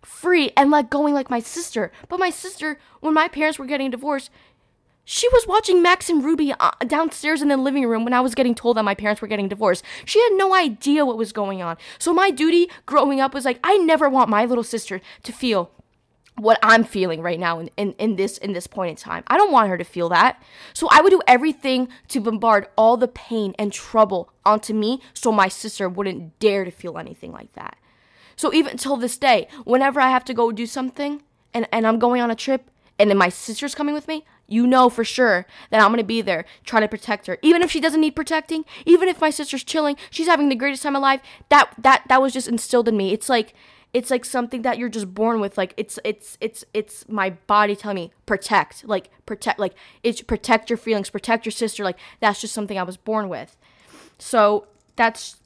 free 0.03 0.53
and 0.57 0.71
let 0.71 0.91
going 0.91 1.15
like 1.15 1.31
my 1.31 1.41
sister? 1.41 1.91
But 2.09 2.21
my 2.21 2.31
sister, 2.31 2.79
when 3.01 3.15
my 3.15 3.29
parents 3.29 3.59
were 3.59 3.67
getting 3.67 3.91
divorced, 3.91 4.31
she 5.11 5.27
was 5.31 5.47
watching 5.47 5.81
Max 5.81 6.11
and 6.11 6.23
Ruby 6.23 6.53
uh, 6.61 6.71
downstairs 6.87 7.41
in 7.41 7.49
the 7.49 7.57
living 7.57 7.87
room 7.87 8.05
when 8.05 8.13
I 8.13 8.21
was 8.21 8.35
getting 8.35 8.55
told 8.55 8.77
that 8.77 8.83
my 8.83 8.95
parents 8.95 9.23
were 9.23 9.27
getting 9.27 9.49
divorced. 9.49 9.83
She 10.05 10.21
had 10.21 10.33
no 10.35 10.55
idea 10.55 11.07
what 11.07 11.17
was 11.17 11.33
going 11.33 11.63
on. 11.63 11.79
So 11.99 12.13
my 12.13 12.31
duty 12.31 12.69
growing 12.85 13.19
up 13.19 13.33
was 13.33 13.47
like, 13.47 13.59
I 13.65 13.79
never 13.79 14.11
want 14.11 14.29
my 14.29 14.45
little 14.45 14.63
sister 14.63 15.01
to 15.23 15.33
feel 15.33 15.71
what 16.37 16.59
I'm 16.63 16.85
feeling 16.85 17.23
right 17.23 17.41
now 17.41 17.59
in, 17.59 17.71
in, 17.79 17.93
in 17.93 18.17
this 18.17 18.37
in 18.37 18.53
this 18.53 18.67
point 18.67 18.91
in 18.91 18.97
time. 18.97 19.25
I 19.29 19.39
don't 19.39 19.51
want 19.51 19.71
her 19.71 19.79
to 19.79 19.83
feel 19.85 20.11
that. 20.11 20.43
So 20.75 20.89
I 20.91 21.01
would 21.01 21.09
do 21.09 21.23
everything 21.27 21.89
to 22.09 22.21
bombard 22.21 22.69
all 22.77 22.99
the 22.99 23.09
pain 23.09 23.55
and 23.59 23.73
trouble 23.73 24.31
onto 24.45 24.75
me 24.75 25.01
so 25.15 25.33
my 25.33 25.49
sister 25.49 25.89
wouldn't 25.89 26.39
dare 26.39 26.67
to 26.67 26.71
feel 26.71 26.99
anything 26.99 27.33
like 27.33 27.55
that. 27.55 27.79
So 28.37 28.53
even 28.53 28.77
till 28.77 28.99
this 28.99 29.17
day, 29.17 29.49
whenever 29.65 30.01
I 30.01 30.11
have 30.11 30.27
to 30.27 30.35
go 30.35 30.53
do 30.53 30.67
something 30.67 31.23
and, 31.55 31.67
and 31.73 31.87
I'm 31.87 31.99
going 31.99 32.21
on 32.21 32.31
a 32.31 32.37
trip 32.37 32.71
and 32.99 33.09
then 33.09 33.17
my 33.17 33.31
sister's 33.31 33.75
coming 33.75 33.95
with 33.95 34.07
me, 34.07 34.27
you 34.49 34.67
know 34.67 34.89
for 34.89 35.05
sure 35.05 35.47
that 35.71 35.81
I'm 35.81 35.93
gonna 35.93 36.03
be 36.03 36.23
there 36.23 36.45
trying 36.65 36.83
to 36.83 36.89
protect 36.89 37.27
her. 37.27 37.39
Even 37.43 37.63
if 37.63 37.71
she 37.71 37.81
doesn't 37.81 38.01
need 38.01 38.17
protecting, 38.17 38.65
even 38.87 39.09
if 39.09 39.21
my 39.21 39.31
sister's 39.31 39.63
chilling, 39.63 39.97
she's 40.11 40.27
having 40.27 40.49
the 40.49 40.57
greatest 40.57 40.83
time 40.83 40.97
of 40.97 41.03
life. 41.03 41.21
That 41.51 41.73
that 41.79 42.05
that 42.09 42.23
was 42.23 42.33
just 42.33 42.49
instilled 42.49 42.89
in 42.89 42.97
me. 42.97 43.13
It's 43.13 43.29
like 43.29 43.55
it's 43.95 44.11
like 44.11 44.25
something 44.25 44.63
that 44.63 44.79
you're 44.79 44.89
just 44.89 45.15
born 45.15 45.41
with. 45.41 45.57
Like 45.57 45.75
it's 45.77 45.99
it's 46.05 46.37
it's 46.41 46.65
it's 46.75 47.09
my 47.09 47.31
body 47.31 47.77
telling 47.77 47.97
me 47.97 48.13
protect, 48.27 48.87
like 48.87 49.11
protect, 49.27 49.59
like 49.59 49.75
it's 50.03 50.23
protect 50.23 50.71
your 50.71 50.77
feelings, 50.77 51.11
protect 51.11 51.47
your 51.47 51.53
sister. 51.53 51.85
Like 51.85 51.99
that's 52.21 52.41
just 52.41 52.55
something 52.55 52.79
I 52.79 52.83
was 52.83 52.97
born 52.97 53.29
with. 53.29 53.57
So 54.19 54.67
that's 54.97 55.37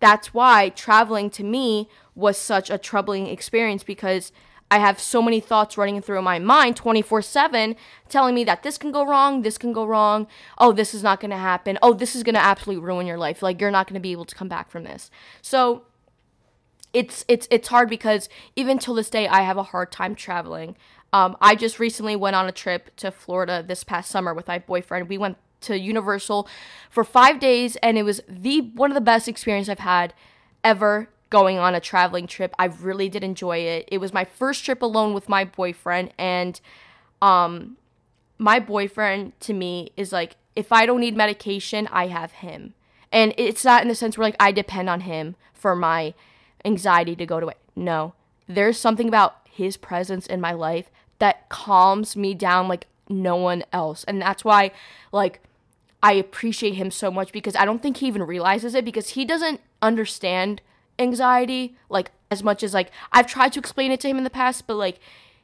that's 0.00 0.34
why 0.34 0.70
traveling 0.70 1.30
to 1.30 1.44
me 1.44 1.88
was 2.14 2.36
such 2.36 2.70
a 2.70 2.78
troubling 2.78 3.26
experience 3.26 3.82
because 3.82 4.32
I 4.70 4.78
have 4.78 4.98
so 4.98 5.22
many 5.22 5.38
thoughts 5.40 5.78
running 5.78 6.00
through 6.02 6.22
my 6.22 6.38
mind 6.38 6.76
24 6.76 7.22
7 7.22 7.76
telling 8.08 8.34
me 8.34 8.44
that 8.44 8.62
this 8.62 8.78
can 8.78 8.90
go 8.90 9.06
wrong, 9.06 9.42
this 9.42 9.58
can 9.58 9.72
go 9.72 9.84
wrong. 9.84 10.26
Oh, 10.58 10.72
this 10.72 10.92
is 10.92 11.02
not 11.02 11.20
going 11.20 11.30
to 11.30 11.36
happen. 11.36 11.78
Oh, 11.82 11.92
this 11.92 12.16
is 12.16 12.22
going 12.22 12.34
to 12.34 12.42
absolutely 12.42 12.84
ruin 12.84 13.06
your 13.06 13.18
life. 13.18 13.42
Like, 13.42 13.60
you're 13.60 13.70
not 13.70 13.86
going 13.86 13.94
to 13.94 14.00
be 14.00 14.12
able 14.12 14.24
to 14.24 14.34
come 14.34 14.48
back 14.48 14.70
from 14.70 14.84
this. 14.84 15.10
So, 15.40 15.82
it's 16.92 17.24
it's 17.28 17.46
it's 17.50 17.68
hard 17.68 17.90
because 17.90 18.28
even 18.54 18.78
till 18.78 18.94
this 18.94 19.10
day 19.10 19.28
I 19.28 19.42
have 19.42 19.58
a 19.58 19.64
hard 19.64 19.92
time 19.92 20.14
traveling. 20.14 20.76
Um, 21.12 21.36
I 21.40 21.54
just 21.54 21.78
recently 21.78 22.16
went 22.16 22.36
on 22.36 22.46
a 22.46 22.52
trip 22.52 22.94
to 22.96 23.10
Florida 23.10 23.62
this 23.66 23.84
past 23.84 24.10
summer 24.10 24.32
with 24.32 24.48
my 24.48 24.58
boyfriend. 24.58 25.08
We 25.08 25.18
went 25.18 25.36
to 25.62 25.78
Universal 25.78 26.48
for 26.90 27.04
five 27.04 27.38
days, 27.38 27.76
and 27.76 27.98
it 27.98 28.02
was 28.02 28.22
the 28.28 28.60
one 28.60 28.90
of 28.90 28.94
the 28.94 29.00
best 29.02 29.28
experiences 29.28 29.68
I've 29.68 29.78
had 29.80 30.14
ever 30.64 31.10
going 31.30 31.58
on 31.58 31.74
a 31.74 31.80
traveling 31.80 32.26
trip. 32.26 32.54
I 32.58 32.66
really 32.66 33.08
did 33.08 33.24
enjoy 33.24 33.58
it. 33.58 33.88
It 33.90 33.98
was 33.98 34.12
my 34.12 34.24
first 34.24 34.64
trip 34.64 34.82
alone 34.82 35.14
with 35.14 35.28
my 35.28 35.44
boyfriend 35.44 36.12
and 36.18 36.60
um 37.22 37.76
my 38.38 38.60
boyfriend 38.60 39.38
to 39.40 39.54
me 39.54 39.90
is 39.96 40.12
like 40.12 40.36
if 40.54 40.72
I 40.72 40.86
don't 40.86 41.00
need 41.00 41.16
medication, 41.16 41.86
I 41.92 42.06
have 42.08 42.32
him. 42.32 42.74
And 43.12 43.34
it's 43.36 43.64
not 43.64 43.82
in 43.82 43.88
the 43.88 43.94
sense 43.94 44.16
where 44.16 44.26
like 44.26 44.36
I 44.40 44.52
depend 44.52 44.88
on 44.88 45.02
him 45.02 45.36
for 45.52 45.76
my 45.76 46.14
anxiety 46.64 47.14
to 47.16 47.26
go 47.26 47.38
away. 47.38 47.54
No. 47.74 48.14
There's 48.48 48.78
something 48.78 49.08
about 49.08 49.36
his 49.50 49.76
presence 49.76 50.26
in 50.26 50.40
my 50.40 50.52
life 50.52 50.90
that 51.18 51.48
calms 51.48 52.16
me 52.16 52.34
down 52.34 52.68
like 52.68 52.86
no 53.08 53.36
one 53.36 53.64
else. 53.72 54.04
And 54.04 54.20
that's 54.20 54.44
why 54.44 54.72
like 55.12 55.40
I 56.02 56.12
appreciate 56.12 56.74
him 56.74 56.90
so 56.90 57.10
much 57.10 57.32
because 57.32 57.56
I 57.56 57.64
don't 57.64 57.82
think 57.82 57.98
he 57.98 58.06
even 58.06 58.22
realizes 58.22 58.74
it 58.74 58.84
because 58.84 59.10
he 59.10 59.24
doesn't 59.24 59.60
understand 59.82 60.62
anxiety 60.98 61.76
like 61.88 62.10
as 62.30 62.42
much 62.42 62.62
as 62.62 62.74
like 62.74 62.90
I've 63.12 63.26
tried 63.26 63.52
to 63.54 63.60
explain 63.60 63.92
it 63.92 64.00
to 64.00 64.08
him 64.08 64.18
in 64.18 64.24
the 64.24 64.30
past, 64.30 64.66
but 64.66 64.76
like 64.76 64.98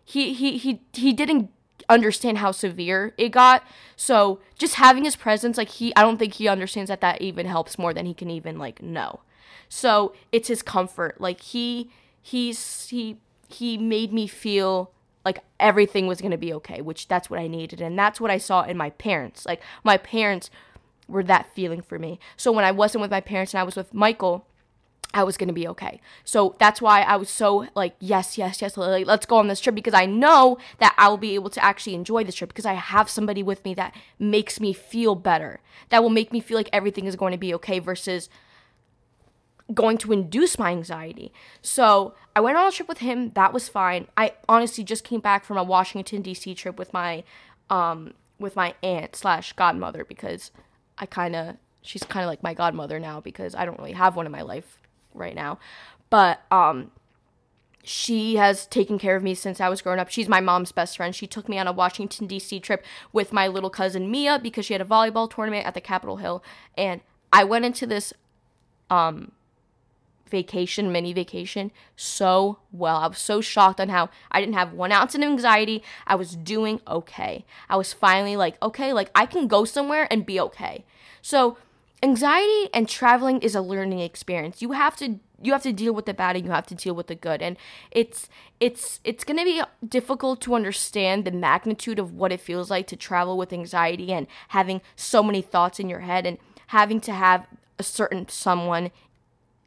he 0.04 0.32
he 0.32 0.58
he 0.58 0.80
he 0.92 1.12
didn't 1.12 1.50
understand 1.88 2.38
how 2.38 2.52
severe 2.52 3.14
it 3.16 3.30
got. 3.30 3.64
So 3.96 4.40
just 4.56 4.76
having 4.76 5.04
his 5.04 5.16
presence, 5.16 5.56
like 5.56 5.68
he, 5.68 5.94
I 5.96 6.02
don't 6.02 6.18
think 6.18 6.34
he 6.34 6.48
understands 6.48 6.88
that 6.88 7.00
that 7.00 7.20
even 7.20 7.46
helps 7.46 7.78
more 7.78 7.92
than 7.92 8.06
he 8.06 8.14
can 8.14 8.30
even 8.30 8.58
like 8.58 8.82
know. 8.82 9.20
So 9.68 10.14
it's 10.30 10.48
his 10.48 10.62
comfort. 10.62 11.20
Like 11.20 11.40
he 11.40 11.90
he's 12.20 12.88
he 12.88 13.18
he 13.48 13.78
made 13.78 14.12
me 14.12 14.26
feel 14.26 14.90
like 15.24 15.38
everything 15.60 16.06
was 16.06 16.20
gonna 16.20 16.38
be 16.38 16.52
okay, 16.54 16.80
which 16.80 17.08
that's 17.08 17.30
what 17.30 17.40
I 17.40 17.46
needed, 17.46 17.80
and 17.80 17.98
that's 17.98 18.20
what 18.20 18.30
I 18.30 18.38
saw 18.38 18.62
in 18.62 18.76
my 18.76 18.90
parents. 18.90 19.46
Like 19.46 19.62
my 19.84 19.96
parents 19.96 20.50
were 21.08 21.22
that 21.24 21.54
feeling 21.54 21.82
for 21.82 21.98
me. 21.98 22.18
So 22.36 22.52
when 22.52 22.64
I 22.64 22.70
wasn't 22.70 23.02
with 23.02 23.10
my 23.10 23.20
parents 23.20 23.54
and 23.54 23.60
I 23.60 23.64
was 23.64 23.76
with 23.76 23.92
Michael, 23.92 24.46
I 25.14 25.24
was 25.24 25.36
gonna 25.36 25.52
be 25.52 25.68
okay. 25.68 26.00
So 26.24 26.56
that's 26.58 26.80
why 26.80 27.02
I 27.02 27.16
was 27.16 27.28
so 27.28 27.68
like, 27.74 27.94
yes, 28.00 28.38
yes, 28.38 28.62
yes, 28.62 28.76
let's 28.76 29.26
go 29.26 29.36
on 29.36 29.48
this 29.48 29.60
trip 29.60 29.74
because 29.74 29.94
I 29.94 30.06
know 30.06 30.58
that 30.78 30.94
I 30.96 31.08
will 31.08 31.18
be 31.18 31.34
able 31.34 31.50
to 31.50 31.64
actually 31.64 31.94
enjoy 31.94 32.24
this 32.24 32.34
trip 32.34 32.50
because 32.50 32.66
I 32.66 32.74
have 32.74 33.10
somebody 33.10 33.42
with 33.42 33.64
me 33.64 33.74
that 33.74 33.94
makes 34.18 34.60
me 34.60 34.72
feel 34.72 35.14
better, 35.14 35.60
that 35.90 36.02
will 36.02 36.10
make 36.10 36.32
me 36.32 36.40
feel 36.40 36.56
like 36.56 36.70
everything 36.72 37.06
is 37.06 37.16
going 37.16 37.32
to 37.32 37.38
be 37.38 37.54
okay 37.54 37.78
versus 37.78 38.28
going 39.72 39.98
to 39.98 40.12
induce 40.12 40.58
my 40.58 40.70
anxiety. 40.70 41.32
So 41.60 42.14
I 42.34 42.40
went 42.40 42.56
on 42.56 42.66
a 42.66 42.72
trip 42.72 42.88
with 42.88 42.98
him. 42.98 43.30
That 43.34 43.52
was 43.52 43.68
fine. 43.68 44.08
I 44.16 44.34
honestly 44.48 44.84
just 44.84 45.04
came 45.04 45.20
back 45.20 45.44
from 45.44 45.56
a 45.56 45.64
Washington 45.64 46.22
D.C. 46.22 46.54
trip 46.54 46.78
with 46.78 46.92
my 46.92 47.24
um 47.70 48.14
with 48.38 48.56
my 48.56 48.74
aunt 48.82 49.14
slash 49.14 49.52
godmother 49.52 50.04
because 50.04 50.50
I 50.98 51.06
kind 51.06 51.36
of 51.36 51.56
she's 51.80 52.02
kind 52.02 52.24
of 52.24 52.28
like 52.28 52.42
my 52.42 52.54
godmother 52.54 52.98
now 52.98 53.20
because 53.20 53.54
I 53.54 53.64
don't 53.64 53.78
really 53.78 53.92
have 53.92 54.16
one 54.16 54.26
in 54.26 54.32
my 54.32 54.42
life 54.42 54.78
right 55.14 55.34
now. 55.34 55.58
But 56.10 56.42
um 56.50 56.90
she 57.84 58.36
has 58.36 58.66
taken 58.66 58.96
care 58.96 59.16
of 59.16 59.24
me 59.24 59.34
since 59.34 59.60
I 59.60 59.68
was 59.68 59.82
growing 59.82 59.98
up. 59.98 60.08
She's 60.08 60.28
my 60.28 60.40
mom's 60.40 60.70
best 60.70 60.96
friend. 60.96 61.12
She 61.14 61.26
took 61.26 61.48
me 61.48 61.58
on 61.58 61.66
a 61.66 61.72
Washington 61.72 62.28
D.C. 62.28 62.60
trip 62.60 62.84
with 63.12 63.32
my 63.32 63.48
little 63.48 63.70
cousin 63.70 64.08
Mia 64.08 64.38
because 64.38 64.66
she 64.66 64.74
had 64.74 64.80
a 64.80 64.84
volleyball 64.84 65.28
tournament 65.28 65.66
at 65.66 65.74
the 65.74 65.80
Capitol 65.80 66.18
Hill 66.18 66.44
and 66.76 67.00
I 67.32 67.44
went 67.44 67.64
into 67.64 67.86
this 67.86 68.12
um 68.90 69.32
vacation, 70.32 70.90
mini 70.90 71.12
vacation, 71.12 71.70
so 71.94 72.58
well. 72.72 72.96
I 72.96 73.06
was 73.06 73.18
so 73.18 73.40
shocked 73.40 73.80
on 73.80 73.90
how 73.90 74.08
I 74.32 74.40
didn't 74.40 74.54
have 74.54 74.72
one 74.72 74.90
ounce 74.90 75.14
of 75.14 75.22
anxiety. 75.22 75.82
I 76.06 76.16
was 76.16 76.34
doing 76.34 76.80
okay. 76.88 77.44
I 77.68 77.76
was 77.76 77.92
finally 77.92 78.34
like, 78.34 78.60
okay, 78.62 78.92
like 78.92 79.10
I 79.14 79.26
can 79.26 79.46
go 79.46 79.64
somewhere 79.64 80.08
and 80.10 80.26
be 80.26 80.40
okay. 80.40 80.84
So 81.20 81.58
anxiety 82.02 82.68
and 82.74 82.88
traveling 82.88 83.40
is 83.40 83.54
a 83.54 83.60
learning 83.60 84.00
experience. 84.00 84.60
You 84.60 84.72
have 84.72 84.96
to 84.96 85.20
you 85.44 85.52
have 85.52 85.62
to 85.62 85.72
deal 85.72 85.92
with 85.92 86.06
the 86.06 86.14
bad 86.14 86.36
and 86.36 86.44
you 86.44 86.52
have 86.52 86.66
to 86.66 86.74
deal 86.74 86.94
with 86.94 87.08
the 87.08 87.16
good 87.16 87.42
and 87.42 87.56
it's 87.90 88.28
it's 88.60 89.00
it's 89.02 89.24
going 89.24 89.38
to 89.38 89.44
be 89.44 89.60
difficult 89.86 90.40
to 90.40 90.54
understand 90.54 91.24
the 91.24 91.32
magnitude 91.32 91.98
of 91.98 92.12
what 92.12 92.30
it 92.30 92.40
feels 92.40 92.70
like 92.70 92.86
to 92.86 92.96
travel 92.96 93.36
with 93.36 93.52
anxiety 93.52 94.12
and 94.12 94.28
having 94.48 94.80
so 94.94 95.20
many 95.22 95.42
thoughts 95.42 95.80
in 95.80 95.88
your 95.88 96.00
head 96.00 96.26
and 96.26 96.38
having 96.68 97.00
to 97.00 97.12
have 97.12 97.46
a 97.78 97.82
certain 97.82 98.28
someone 98.28 98.92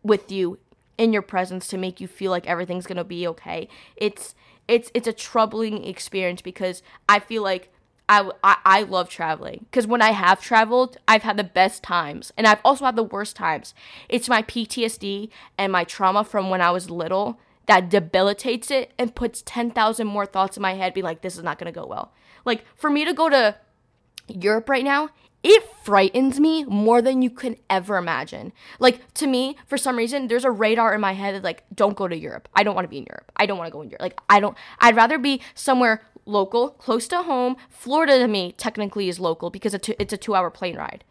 with 0.01 0.31
you 0.31 0.57
in 0.97 1.11
your 1.11 1.21
presence 1.21 1.67
to 1.67 1.77
make 1.77 1.99
you 1.99 2.07
feel 2.07 2.31
like 2.31 2.47
everything's 2.47 2.87
going 2.87 2.97
to 2.97 3.03
be 3.03 3.27
okay. 3.27 3.67
It's 3.95 4.33
it's 4.67 4.89
it's 4.93 5.07
a 5.07 5.13
troubling 5.13 5.83
experience 5.85 6.41
because 6.41 6.81
I 7.07 7.19
feel 7.19 7.43
like 7.43 7.71
I, 8.07 8.29
I, 8.43 8.57
I 8.65 8.81
love 8.83 9.09
traveling 9.09 9.65
because 9.69 9.87
when 9.87 10.01
I 10.01 10.11
have 10.11 10.41
traveled, 10.41 10.97
I've 11.07 11.23
had 11.23 11.37
the 11.37 11.43
best 11.43 11.81
times 11.81 12.31
and 12.37 12.45
I've 12.45 12.59
also 12.63 12.85
had 12.85 12.95
the 12.95 13.03
worst 13.03 13.35
times. 13.35 13.73
It's 14.09 14.29
my 14.29 14.43
PTSD 14.43 15.29
and 15.57 15.71
my 15.71 15.83
trauma 15.83 16.23
from 16.23 16.49
when 16.49 16.61
I 16.61 16.71
was 16.71 16.89
little 16.89 17.39
that 17.65 17.89
debilitates 17.89 18.69
it 18.69 18.93
and 18.99 19.15
puts 19.15 19.41
10,000 19.43 20.05
more 20.05 20.25
thoughts 20.25 20.55
in 20.55 20.61
my 20.61 20.75
head, 20.75 20.93
be 20.93 21.01
like, 21.01 21.21
this 21.21 21.37
is 21.37 21.43
not 21.43 21.57
going 21.57 21.71
to 21.71 21.79
go 21.79 21.85
well. 21.85 22.13
Like 22.45 22.63
for 22.75 22.89
me 22.89 23.05
to 23.05 23.13
go 23.13 23.29
to 23.29 23.55
Europe 24.27 24.69
right 24.69 24.83
now, 24.83 25.09
it 25.43 25.63
frightens 25.83 26.39
me 26.39 26.63
more 26.63 27.03
than 27.03 27.21
you 27.21 27.29
can 27.29 27.55
ever 27.69 27.97
imagine. 27.97 28.51
Like 28.79 29.13
to 29.15 29.27
me, 29.27 29.57
for 29.67 29.77
some 29.77 29.95
reason, 29.95 30.27
there's 30.27 30.43
a 30.43 30.49
radar 30.49 30.93
in 30.95 31.01
my 31.01 31.13
head 31.13 31.43
like, 31.43 31.63
don't 31.73 31.95
go 31.95 32.07
to 32.07 32.17
Europe. 32.17 32.49
I 32.55 32.63
don't 32.63 32.73
want 32.73 32.85
to 32.85 32.89
be 32.89 32.97
in 32.97 33.05
Europe. 33.05 33.31
I 33.35 33.45
don't 33.45 33.57
want 33.57 33.67
to 33.67 33.71
go 33.71 33.81
in 33.81 33.89
Europe. 33.89 34.01
Like 34.01 34.19
I 34.27 34.39
don't. 34.39 34.57
I'd 34.79 34.95
rather 34.95 35.19
be 35.19 35.41
somewhere 35.53 36.01
local, 36.25 36.71
close 36.71 37.07
to 37.09 37.23
home. 37.23 37.55
Florida 37.69 38.17
to 38.19 38.27
me 38.27 38.51
technically 38.51 39.07
is 39.07 39.19
local 39.19 39.49
because 39.49 39.73
it's 39.73 40.13
a, 40.13 40.17
two 40.17 40.35
hour 40.35 40.49
plane 40.49 40.75
ride. 40.75 41.03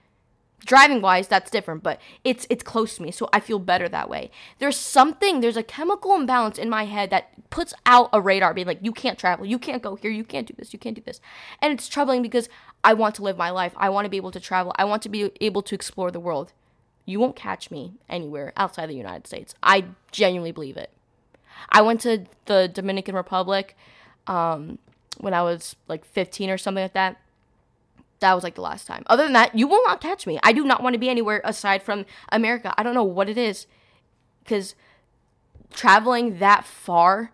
Driving 0.65 1.03
wise 1.03 1.29
that's 1.29 1.51
different 1.51 1.83
but 1.83 2.01
it's 2.25 2.47
it's 2.49 2.63
close 2.63 2.97
to 2.97 3.03
me 3.03 3.11
so 3.11 3.29
i 3.35 3.41
feel 3.41 3.59
better 3.59 3.87
that 3.87 4.09
way. 4.09 4.31
There's 4.59 4.79
something 4.79 5.41
there's 5.41 5.59
a 5.59 5.63
chemical 5.63 6.15
imbalance 6.15 6.57
in 6.57 6.71
my 6.71 6.87
head 6.87 7.11
that 7.11 7.29
puts 7.51 7.75
out 7.85 8.09
a 8.15 8.21
radar 8.21 8.55
being 8.55 8.67
like 8.67 8.79
you 8.81 8.93
can't 8.93 9.19
travel. 9.19 9.45
You 9.45 9.59
can't 9.59 9.83
go 9.83 9.95
here. 9.95 10.11
You 10.11 10.25
can't 10.25 10.47
do 10.47 10.55
this. 10.57 10.73
You 10.73 10.79
can't 10.79 10.97
do 10.97 11.03
this. 11.03 11.21
And 11.61 11.73
it's 11.73 11.89
troubling 11.89 12.23
because 12.23 12.49
i 12.83 12.95
want 12.95 13.15
to 13.17 13.23
live 13.23 13.37
my 13.37 13.51
life. 13.51 13.73
I 13.77 13.91
want 13.91 14.07
to 14.07 14.11
be 14.11 14.17
able 14.17 14.33
to 14.33 14.41
travel. 14.41 14.73
I 14.77 14.85
want 14.85 15.03
to 15.03 15.09
be 15.09 15.31
able 15.41 15.63
to 15.63 15.75
explore 15.75 16.11
the 16.11 16.21
world. 16.21 16.53
You 17.05 17.21
won't 17.21 17.37
catch 17.37 17.71
me 17.71 17.95
anywhere 18.09 18.55
outside 18.57 18.89
the 18.89 18.95
united 18.95 19.27
states. 19.27 19.55
I 19.63 19.85
genuinely 20.13 20.53
believe 20.53 20.79
it. 20.79 20.91
I 21.69 21.83
went 21.83 22.01
to 22.03 22.25
the 22.47 22.69
dominican 22.73 23.15
republic 23.15 23.77
um, 24.27 24.79
when 25.19 25.35
i 25.35 25.43
was 25.43 25.77
like 25.89 26.05
15 26.05 26.51
or 26.51 26.59
something 26.59 26.83
like 26.83 26.95
that 26.95 27.19
that 28.25 28.35
was 28.35 28.43
like 28.43 28.55
the 28.55 28.63
last 28.63 28.87
time. 28.87 29.03
Other 29.07 29.25
than 29.25 29.35
that, 29.35 29.55
you 29.55 29.69
will 29.69 29.83
not 29.85 30.01
catch 30.01 30.27
me. 30.27 30.39
I 30.43 30.53
do 30.53 30.65
not 30.65 30.83
want 30.83 30.95
to 30.95 30.99
be 30.99 31.11
anywhere 31.11 31.43
aside 31.45 31.83
from 31.83 32.07
America. 32.31 32.73
I 32.79 32.83
don't 32.83 32.95
know 32.95 33.05
what 33.05 33.29
it 33.29 33.37
is. 33.37 33.67
Because 34.43 34.75
traveling 35.73 36.39
that 36.39 36.65
far, 36.65 37.33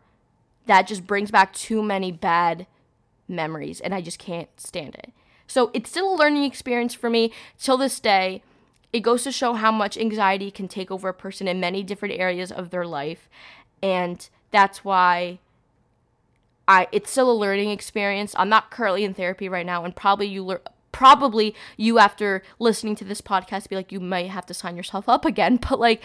that 0.66 0.88
just 0.88 1.06
brings 1.06 1.30
back 1.30 1.52
too 1.52 1.80
many 1.82 2.10
bad 2.10 2.66
memories. 3.28 3.80
And 3.80 3.94
I 3.94 4.00
just 4.00 4.18
can't 4.18 4.48
stand 4.58 4.96
it. 4.96 5.12
So 5.46 5.70
it's 5.74 5.90
still 5.90 6.12
a 6.12 6.16
learning 6.16 6.44
experience 6.44 6.94
for 6.94 7.08
me 7.08 7.32
till 7.58 7.76
this 7.76 8.00
day. 8.00 8.42
It 8.92 9.00
goes 9.00 9.22
to 9.24 9.32
show 9.32 9.54
how 9.54 9.70
much 9.70 9.96
anxiety 9.96 10.50
can 10.50 10.66
take 10.66 10.90
over 10.90 11.08
a 11.08 11.14
person 11.14 11.46
in 11.46 11.60
many 11.60 11.84
different 11.84 12.18
areas 12.18 12.50
of 12.50 12.70
their 12.70 12.86
life. 12.86 13.28
And 13.80 14.28
that's 14.50 14.84
why 14.84 15.38
I 16.70 16.86
it's 16.92 17.10
still 17.10 17.30
a 17.30 17.34
learning 17.34 17.70
experience. 17.70 18.32
I'm 18.38 18.48
not 18.48 18.70
currently 18.70 19.02
in 19.02 19.12
therapy 19.12 19.48
right 19.48 19.66
now, 19.66 19.84
and 19.84 19.94
probably 19.94 20.28
you 20.28 20.44
learn 20.44 20.60
probably 20.92 21.54
you 21.76 21.98
after 21.98 22.42
listening 22.60 22.94
to 22.96 23.04
this 23.04 23.20
podcast 23.20 23.68
be 23.68 23.74
like 23.74 23.90
you 23.90 23.98
might 23.98 24.30
have 24.30 24.46
to 24.46 24.54
sign 24.54 24.76
yourself 24.76 25.08
up 25.08 25.24
again. 25.24 25.58
But 25.68 25.80
like 25.80 26.00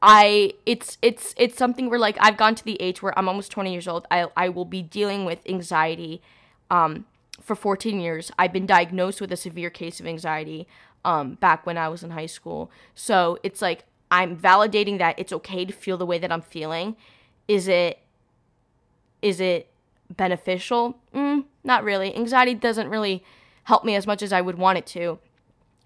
i 0.00 0.52
it's 0.64 0.96
it's 1.02 1.34
it's 1.36 1.58
something 1.58 1.90
where 1.90 1.98
like 1.98 2.16
i've 2.20 2.36
gone 2.36 2.54
to 2.54 2.64
the 2.64 2.80
age 2.80 3.02
where 3.02 3.18
i'm 3.18 3.28
almost 3.28 3.50
20 3.50 3.72
years 3.72 3.86
old. 3.88 4.06
I 4.10 4.28
i 4.36 4.48
will 4.48 4.64
be 4.64 4.80
dealing 4.80 5.24
with 5.26 5.40
anxiety 5.46 6.22
um 6.70 7.04
for 7.42 7.54
14 7.54 8.00
years. 8.00 8.32
I've 8.38 8.52
been 8.52 8.66
diagnosed 8.66 9.20
with 9.20 9.32
a 9.32 9.36
severe 9.36 9.70
case 9.70 10.00
of 10.00 10.06
anxiety 10.06 10.66
um 11.04 11.34
back 11.34 11.66
when 11.66 11.76
i 11.76 11.88
was 11.88 12.02
in 12.02 12.10
high 12.10 12.32
school. 12.38 12.70
So 12.94 13.38
it's 13.42 13.60
like 13.60 13.84
i'm 14.10 14.38
validating 14.38 14.98
that 14.98 15.18
it's 15.18 15.32
okay 15.34 15.66
to 15.66 15.72
feel 15.72 15.98
the 15.98 16.06
way 16.06 16.18
that 16.18 16.32
i'm 16.32 16.42
feeling. 16.42 16.96
Is 17.46 17.68
it 17.68 17.98
is 19.20 19.40
it 19.40 19.68
beneficial 20.16 20.98
mm, 21.14 21.44
not 21.64 21.84
really 21.84 22.14
anxiety 22.16 22.54
doesn't 22.54 22.88
really 22.88 23.22
help 23.64 23.84
me 23.84 23.94
as 23.94 24.06
much 24.06 24.22
as 24.22 24.32
I 24.32 24.40
would 24.40 24.56
want 24.56 24.78
it 24.78 24.86
to. 24.86 25.18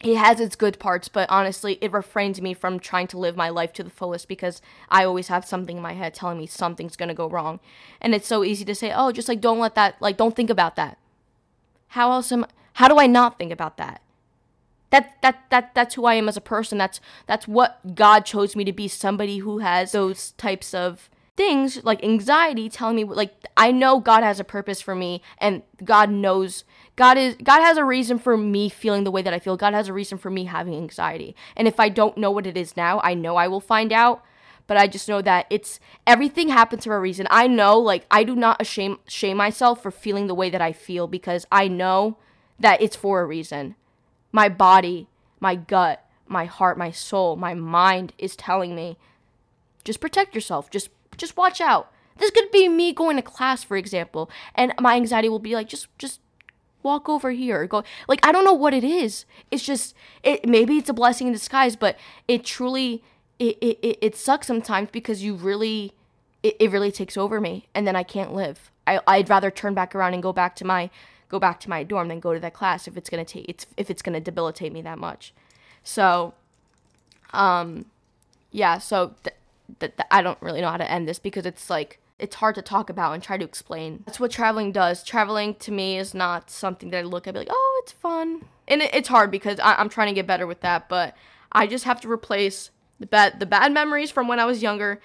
It 0.01 0.17
has 0.17 0.41
its 0.41 0.57
good 0.57 0.79
parts, 0.79 1.09
but 1.09 1.31
honestly, 1.31 1.79
it 1.81 1.93
refrains 1.93 2.41
me 2.41 2.55
from 2.55 2.81
trying 2.81 3.07
to 3.09 3.19
live 3.19 3.37
my 3.37 3.49
life 3.49 3.73
to 3.75 3.85
the 3.85 3.91
fullest 3.91 4.27
because 4.27 4.61
I 4.89 5.05
always 5.05 5.29
have 5.29 5.45
something 5.45 5.77
in 5.77 5.83
my 5.83 5.93
head 5.93 6.15
telling 6.15 6.39
me 6.39 6.47
something's 6.47 6.97
gonna 6.97 7.15
go 7.15 7.29
wrong. 7.29 7.61
And 8.01 8.15
it's 8.15 8.27
so 8.27 8.43
easy 8.43 8.65
to 8.65 8.75
say, 8.75 8.93
oh, 8.95 9.13
just 9.13 9.29
like 9.29 9.41
don't 9.41 9.61
let 9.61 9.75
that, 9.77 10.01
like, 10.01 10.17
don't 10.17 10.35
think 10.35 10.51
about 10.51 10.77
that. 10.77 10.99
How 11.89 12.11
else 12.13 12.33
am, 12.33 12.47
how 12.75 12.89
do 12.89 12.99
I 12.99 13.07
not 13.07 13.39
think 13.39 13.53
about 13.53 13.77
that? 13.77 14.03
That, 14.91 15.17
that, 15.23 15.45
that, 15.51 15.75
that's 15.75 15.95
who 15.95 16.05
I 16.05 16.15
am 16.15 16.29
as 16.29 16.37
a 16.37 16.41
person. 16.41 16.79
That's, 16.79 17.01
that's 17.27 17.49
what 17.49 17.95
God 17.95 18.25
chose 18.25 18.57
me 18.57 18.65
to 18.65 18.73
be 18.73 18.89
somebody 18.89 19.39
who 19.39 19.59
has 19.59 19.93
those 19.93 20.33
types 20.33 20.75
of 20.75 21.09
things 21.37 21.83
like 21.83 22.05
anxiety 22.05 22.69
telling 22.69 22.97
me 22.97 23.05
like 23.05 23.35
I 23.57 23.73
know 23.73 24.01
God 24.01 24.23
has 24.23 24.39
a 24.39 24.45
purpose 24.45 24.81
for 24.81 24.95
me 24.95 25.23
and 25.39 25.63
God 25.83 26.11
knows 26.11 26.65
God 26.97 27.17
is 27.17 27.37
God 27.43 27.63
has 27.63 27.77
a 27.79 27.85
reason 27.85 28.19
for 28.19 28.37
me 28.37 28.69
feeling 28.69 29.05
the 29.05 29.11
way 29.11 29.23
that 29.23 29.33
I 29.33 29.39
feel. 29.39 29.57
God 29.57 29.73
has 29.73 29.89
a 29.89 29.93
reason 29.93 30.19
for 30.19 30.31
me 30.31 30.45
having 30.45 30.75
anxiety. 30.75 31.35
And 31.57 31.67
if 31.67 31.81
I 31.81 31.89
don't 31.89 32.19
know 32.19 32.31
what 32.31 32.47
it 32.47 32.57
is 32.57 32.77
now, 32.77 33.01
I 33.03 33.15
know 33.15 33.37
I 33.37 33.49
will 33.49 33.61
find 33.61 33.93
out. 33.93 34.23
But 34.69 34.77
I 34.77 34.87
just 34.87 35.09
know 35.09 35.21
that 35.23 35.47
it's 35.51 35.81
everything 36.07 36.49
happens 36.49 36.85
for 36.85 36.97
a 36.97 37.01
reason. 37.01 37.27
I 37.31 37.47
know 37.47 37.79
like 37.79 38.07
I 38.11 38.25
do 38.25 38.37
not 38.37 38.67
shame 38.67 38.99
shame 39.09 39.37
myself 39.37 39.83
for 39.83 39.91
feeling 39.91 40.27
the 40.27 40.35
way 40.35 40.51
that 40.51 40.63
I 40.63 40.73
feel 40.73 41.07
because 41.07 41.47
I 41.51 41.67
know 41.67 42.19
that 42.61 42.81
it's 42.81 42.97
for 42.97 43.21
a 43.21 43.27
reason. 43.27 43.75
My 44.31 44.49
body, 44.49 45.09
my 45.41 45.57
gut, 45.57 46.07
my 46.27 46.45
heart, 46.45 46.79
my 46.79 46.91
soul, 46.91 47.37
my 47.37 47.55
mind 47.55 48.13
is 48.19 48.37
telling 48.37 48.75
me 48.75 48.99
just 49.85 50.01
protect 50.01 50.35
yourself. 50.35 50.71
Just 50.71 50.91
just 51.17 51.37
watch 51.37 51.61
out. 51.61 51.91
This 52.19 52.31
could 52.31 52.51
be 52.51 52.69
me 52.69 52.93
going 52.93 53.17
to 53.17 53.23
class, 53.23 53.65
for 53.65 53.77
example, 53.77 54.31
and 54.55 54.73
my 54.81 54.97
anxiety 54.97 55.29
will 55.29 55.39
be 55.39 55.55
like, 55.55 55.69
just, 55.69 55.87
just 55.99 56.21
walk 56.83 57.09
over 57.09 57.31
here. 57.31 57.67
Go 57.67 57.85
like 58.09 58.25
I 58.27 58.33
don't 58.33 58.45
know 58.45 58.53
what 58.53 58.75
it 58.75 58.85
is. 58.85 59.25
It's 59.51 59.65
just 59.65 59.95
it. 60.23 60.47
Maybe 60.47 60.77
it's 60.77 60.89
a 60.89 60.95
blessing 60.95 61.27
in 61.27 61.33
disguise, 61.33 61.77
but 61.77 61.99
it 62.29 62.45
truly 62.45 63.03
it 63.39 63.57
it, 63.61 63.99
it 64.01 64.17
sucks 64.17 64.47
sometimes 64.47 64.91
because 64.91 65.23
you 65.23 65.35
really 65.35 65.93
it, 66.43 66.57
it 66.59 66.71
really 66.71 66.93
takes 66.93 67.17
over 67.17 67.41
me, 67.41 67.69
and 67.75 67.87
then 67.87 67.97
I 67.97 68.03
can't 68.03 68.35
live. 68.35 68.71
I 68.87 69.01
I'd 69.07 69.29
rather 69.29 69.51
turn 69.51 69.75
back 69.75 69.95
around 69.95 70.15
and 70.15 70.23
go 70.23 70.33
back 70.33 70.57
to 70.57 70.65
my 70.65 70.91
go 71.29 71.39
back 71.39 71.61
to 71.61 71.71
my 71.71 71.83
dorm 71.83 72.09
than 72.09 72.21
go 72.21 72.35
to 72.35 72.41
that 72.41 72.55
class 72.55 72.87
if 72.87 72.97
it's 72.97 73.09
gonna 73.09 73.25
take 73.25 73.47
it's 73.49 73.67
if 73.77 73.91
it's 73.91 74.03
gonna 74.03 74.21
debilitate 74.21 74.73
me 74.73 74.83
that 74.83 74.99
much. 74.99 75.33
So, 75.85 76.35
um, 77.33 77.87
yeah. 78.51 78.79
So 78.79 79.15
th- 79.25 79.37
that 79.79 79.97
th- 79.97 80.07
I 80.11 80.23
don't 80.23 80.41
really 80.41 80.61
know 80.61 80.71
how 80.71 80.77
to 80.77 80.91
end 80.91 81.09
this 81.09 81.19
because 81.19 81.47
it's 81.47 81.71
like 81.71 81.99
it's 82.19 82.37
hard 82.37 82.55
to 82.55 82.63
talk 82.63 82.89
about 82.89 83.13
and 83.13 83.23
try 83.23 83.37
to 83.37 83.45
explain. 83.45 84.03
That's 84.07 84.21
what 84.21 84.31
traveling 84.31 84.73
does. 84.73 85.03
Traveling 85.03 85.55
to 85.57 85.73
me 85.73 85.99
is 85.99 86.15
not 86.15 86.51
something 86.51 86.91
that 86.91 86.99
I 86.99 87.03
look 87.03 87.27
at 87.27 87.35
be 87.35 87.41
like, 87.41 87.49
oh, 87.51 87.81
it's 87.83 87.93
fun, 87.93 88.45
and 88.69 88.83
it, 88.83 88.95
it's 88.95 89.09
hard 89.09 89.31
because 89.31 89.59
I, 89.61 89.75
I'm 89.75 89.89
trying 89.89 90.09
to 90.09 90.15
get 90.15 90.27
better 90.27 90.47
with 90.47 90.61
that. 90.61 90.89
But 90.89 91.17
I 91.51 91.67
just 91.67 91.85
have 91.85 92.01
to 92.03 92.11
replace 92.11 92.71
the 93.01 93.07
bad 93.07 93.41
the 93.41 93.47
bad 93.47 93.73
memories 93.73 94.11
from 94.11 94.29
when 94.29 94.39
I 94.39 94.45
was 94.45 94.63
younger, 94.63 95.01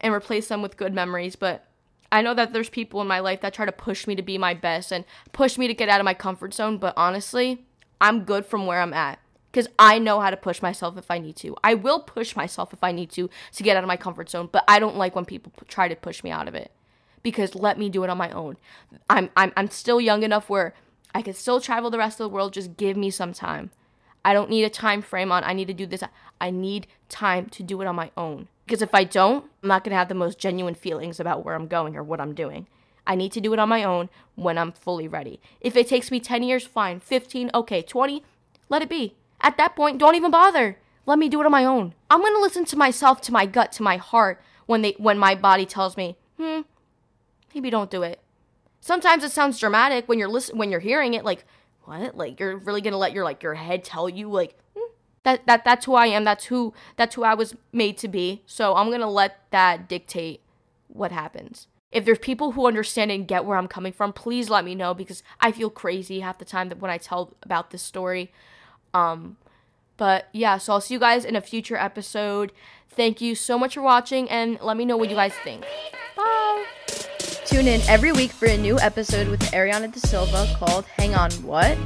and 0.00 0.12
replace 0.12 0.48
them 0.48 0.62
with 0.62 0.76
good 0.76 0.94
memories. 0.94 1.36
But 1.36 1.64
I 2.10 2.22
know 2.22 2.34
that 2.34 2.52
there's 2.52 2.70
people 2.70 3.00
in 3.00 3.06
my 3.06 3.20
life 3.20 3.40
that 3.42 3.54
try 3.54 3.66
to 3.66 3.72
push 3.72 4.06
me 4.06 4.14
to 4.16 4.22
be 4.22 4.38
my 4.38 4.54
best 4.54 4.92
and 4.92 5.04
push 5.32 5.58
me 5.58 5.68
to 5.68 5.74
get 5.74 5.88
out 5.88 6.00
of 6.00 6.04
my 6.04 6.14
comfort 6.14 6.54
zone. 6.54 6.78
But 6.78 6.94
honestly, 6.96 7.64
I'm 8.00 8.24
good 8.24 8.46
from 8.46 8.66
where 8.66 8.80
I'm 8.80 8.94
at 8.94 9.18
because 9.58 9.72
I 9.76 9.98
know 9.98 10.20
how 10.20 10.30
to 10.30 10.36
push 10.36 10.62
myself 10.62 10.96
if 10.96 11.10
I 11.10 11.18
need 11.18 11.34
to. 11.36 11.56
I 11.64 11.74
will 11.74 11.98
push 11.98 12.36
myself 12.36 12.72
if 12.72 12.84
I 12.84 12.92
need 12.92 13.10
to 13.10 13.28
to 13.56 13.62
get 13.64 13.76
out 13.76 13.82
of 13.82 13.88
my 13.88 13.96
comfort 13.96 14.30
zone, 14.30 14.48
but 14.52 14.62
I 14.68 14.78
don't 14.78 14.96
like 14.96 15.16
when 15.16 15.24
people 15.24 15.52
p- 15.58 15.66
try 15.66 15.88
to 15.88 15.96
push 15.96 16.22
me 16.22 16.30
out 16.30 16.46
of 16.46 16.54
it 16.54 16.70
because 17.24 17.56
let 17.56 17.76
me 17.76 17.88
do 17.88 18.04
it 18.04 18.10
on 18.10 18.16
my 18.16 18.30
own. 18.30 18.56
I'm 19.10 19.30
I'm 19.36 19.52
I'm 19.56 19.68
still 19.68 20.00
young 20.00 20.22
enough 20.22 20.48
where 20.48 20.74
I 21.12 21.22
can 21.22 21.34
still 21.34 21.60
travel 21.60 21.90
the 21.90 21.98
rest 21.98 22.20
of 22.20 22.24
the 22.24 22.28
world. 22.28 22.52
Just 22.52 22.76
give 22.76 22.96
me 22.96 23.10
some 23.10 23.32
time. 23.32 23.72
I 24.24 24.32
don't 24.32 24.48
need 24.48 24.62
a 24.62 24.70
time 24.70 25.02
frame 25.02 25.32
on 25.32 25.42
I 25.42 25.54
need 25.54 25.66
to 25.66 25.74
do 25.74 25.86
this. 25.86 26.04
I 26.40 26.52
need 26.52 26.86
time 27.08 27.46
to 27.46 27.64
do 27.64 27.80
it 27.82 27.88
on 27.88 27.96
my 27.96 28.12
own. 28.16 28.46
Because 28.64 28.80
if 28.80 28.94
I 28.94 29.02
don't, 29.02 29.44
I'm 29.60 29.70
not 29.70 29.82
going 29.82 29.90
to 29.90 29.96
have 29.96 30.08
the 30.08 30.14
most 30.14 30.38
genuine 30.38 30.76
feelings 30.76 31.18
about 31.18 31.44
where 31.44 31.56
I'm 31.56 31.66
going 31.66 31.96
or 31.96 32.04
what 32.04 32.20
I'm 32.20 32.32
doing. 32.32 32.68
I 33.08 33.16
need 33.16 33.32
to 33.32 33.40
do 33.40 33.52
it 33.54 33.58
on 33.58 33.68
my 33.68 33.82
own 33.82 34.08
when 34.36 34.56
I'm 34.56 34.70
fully 34.70 35.08
ready. 35.08 35.40
If 35.60 35.74
it 35.74 35.88
takes 35.88 36.12
me 36.12 36.20
10 36.20 36.44
years, 36.44 36.64
fine. 36.64 37.00
15, 37.00 37.50
okay. 37.54 37.82
20, 37.82 38.22
let 38.68 38.82
it 38.82 38.88
be. 38.88 39.14
At 39.40 39.56
that 39.56 39.76
point, 39.76 39.98
don't 39.98 40.14
even 40.14 40.30
bother. 40.30 40.78
Let 41.06 41.18
me 41.18 41.28
do 41.28 41.40
it 41.40 41.46
on 41.46 41.52
my 41.52 41.64
own. 41.64 41.94
I'm 42.10 42.20
gonna 42.20 42.38
listen 42.38 42.64
to 42.66 42.76
myself, 42.76 43.20
to 43.22 43.32
my 43.32 43.46
gut, 43.46 43.72
to 43.72 43.82
my 43.82 43.96
heart 43.96 44.42
when 44.66 44.82
they 44.82 44.94
when 44.98 45.18
my 45.18 45.34
body 45.34 45.64
tells 45.64 45.96
me, 45.96 46.16
hmm, 46.36 46.60
maybe 47.54 47.70
don't 47.70 47.90
do 47.90 48.02
it. 48.02 48.20
Sometimes 48.80 49.24
it 49.24 49.32
sounds 49.32 49.58
dramatic 49.58 50.08
when 50.08 50.18
you're 50.18 50.28
listen 50.28 50.58
when 50.58 50.70
you're 50.70 50.80
hearing 50.80 51.14
it, 51.14 51.24
like, 51.24 51.44
what? 51.84 52.16
Like 52.16 52.38
you're 52.38 52.56
really 52.58 52.80
gonna 52.82 52.98
let 52.98 53.12
your 53.12 53.24
like 53.24 53.42
your 53.42 53.54
head 53.54 53.84
tell 53.84 54.08
you 54.08 54.28
like 54.28 54.54
hmm, 54.76 54.92
that 55.22 55.46
that 55.46 55.64
that's 55.64 55.86
who 55.86 55.94
I 55.94 56.08
am, 56.08 56.24
that's 56.24 56.44
who 56.44 56.74
that's 56.96 57.14
who 57.14 57.24
I 57.24 57.34
was 57.34 57.56
made 57.72 57.96
to 57.98 58.08
be. 58.08 58.42
So 58.44 58.74
I'm 58.74 58.90
gonna 58.90 59.10
let 59.10 59.50
that 59.50 59.88
dictate 59.88 60.42
what 60.88 61.12
happens. 61.12 61.68
If 61.90 62.04
there's 62.04 62.18
people 62.18 62.52
who 62.52 62.66
understand 62.66 63.10
and 63.10 63.26
get 63.26 63.46
where 63.46 63.56
I'm 63.56 63.68
coming 63.68 63.94
from, 63.94 64.12
please 64.12 64.50
let 64.50 64.64
me 64.64 64.74
know 64.74 64.92
because 64.92 65.22
I 65.40 65.52
feel 65.52 65.70
crazy 65.70 66.20
half 66.20 66.38
the 66.38 66.44
time 66.44 66.68
that 66.68 66.80
when 66.80 66.90
I 66.90 66.98
tell 66.98 67.34
about 67.42 67.70
this 67.70 67.82
story. 67.82 68.30
Um, 68.98 69.36
but 69.96 70.28
yeah, 70.32 70.58
so 70.58 70.74
I'll 70.74 70.80
see 70.80 70.94
you 70.94 71.00
guys 71.00 71.24
in 71.24 71.36
a 71.36 71.40
future 71.40 71.76
episode. 71.76 72.52
Thank 72.88 73.20
you 73.20 73.34
so 73.34 73.58
much 73.58 73.74
for 73.74 73.82
watching, 73.82 74.28
and 74.28 74.58
let 74.60 74.76
me 74.76 74.84
know 74.84 74.96
what 74.96 75.08
you 75.08 75.16
guys 75.16 75.34
think. 75.44 75.64
Bye. 76.16 76.64
Tune 77.44 77.66
in 77.66 77.80
every 77.88 78.12
week 78.12 78.30
for 78.30 78.46
a 78.46 78.56
new 78.56 78.78
episode 78.78 79.28
with 79.28 79.40
Ariana 79.52 79.92
De 79.92 80.00
Silva 80.00 80.54
called 80.58 80.84
Hang 80.84 81.14
On 81.14 81.30
What? 81.42 81.78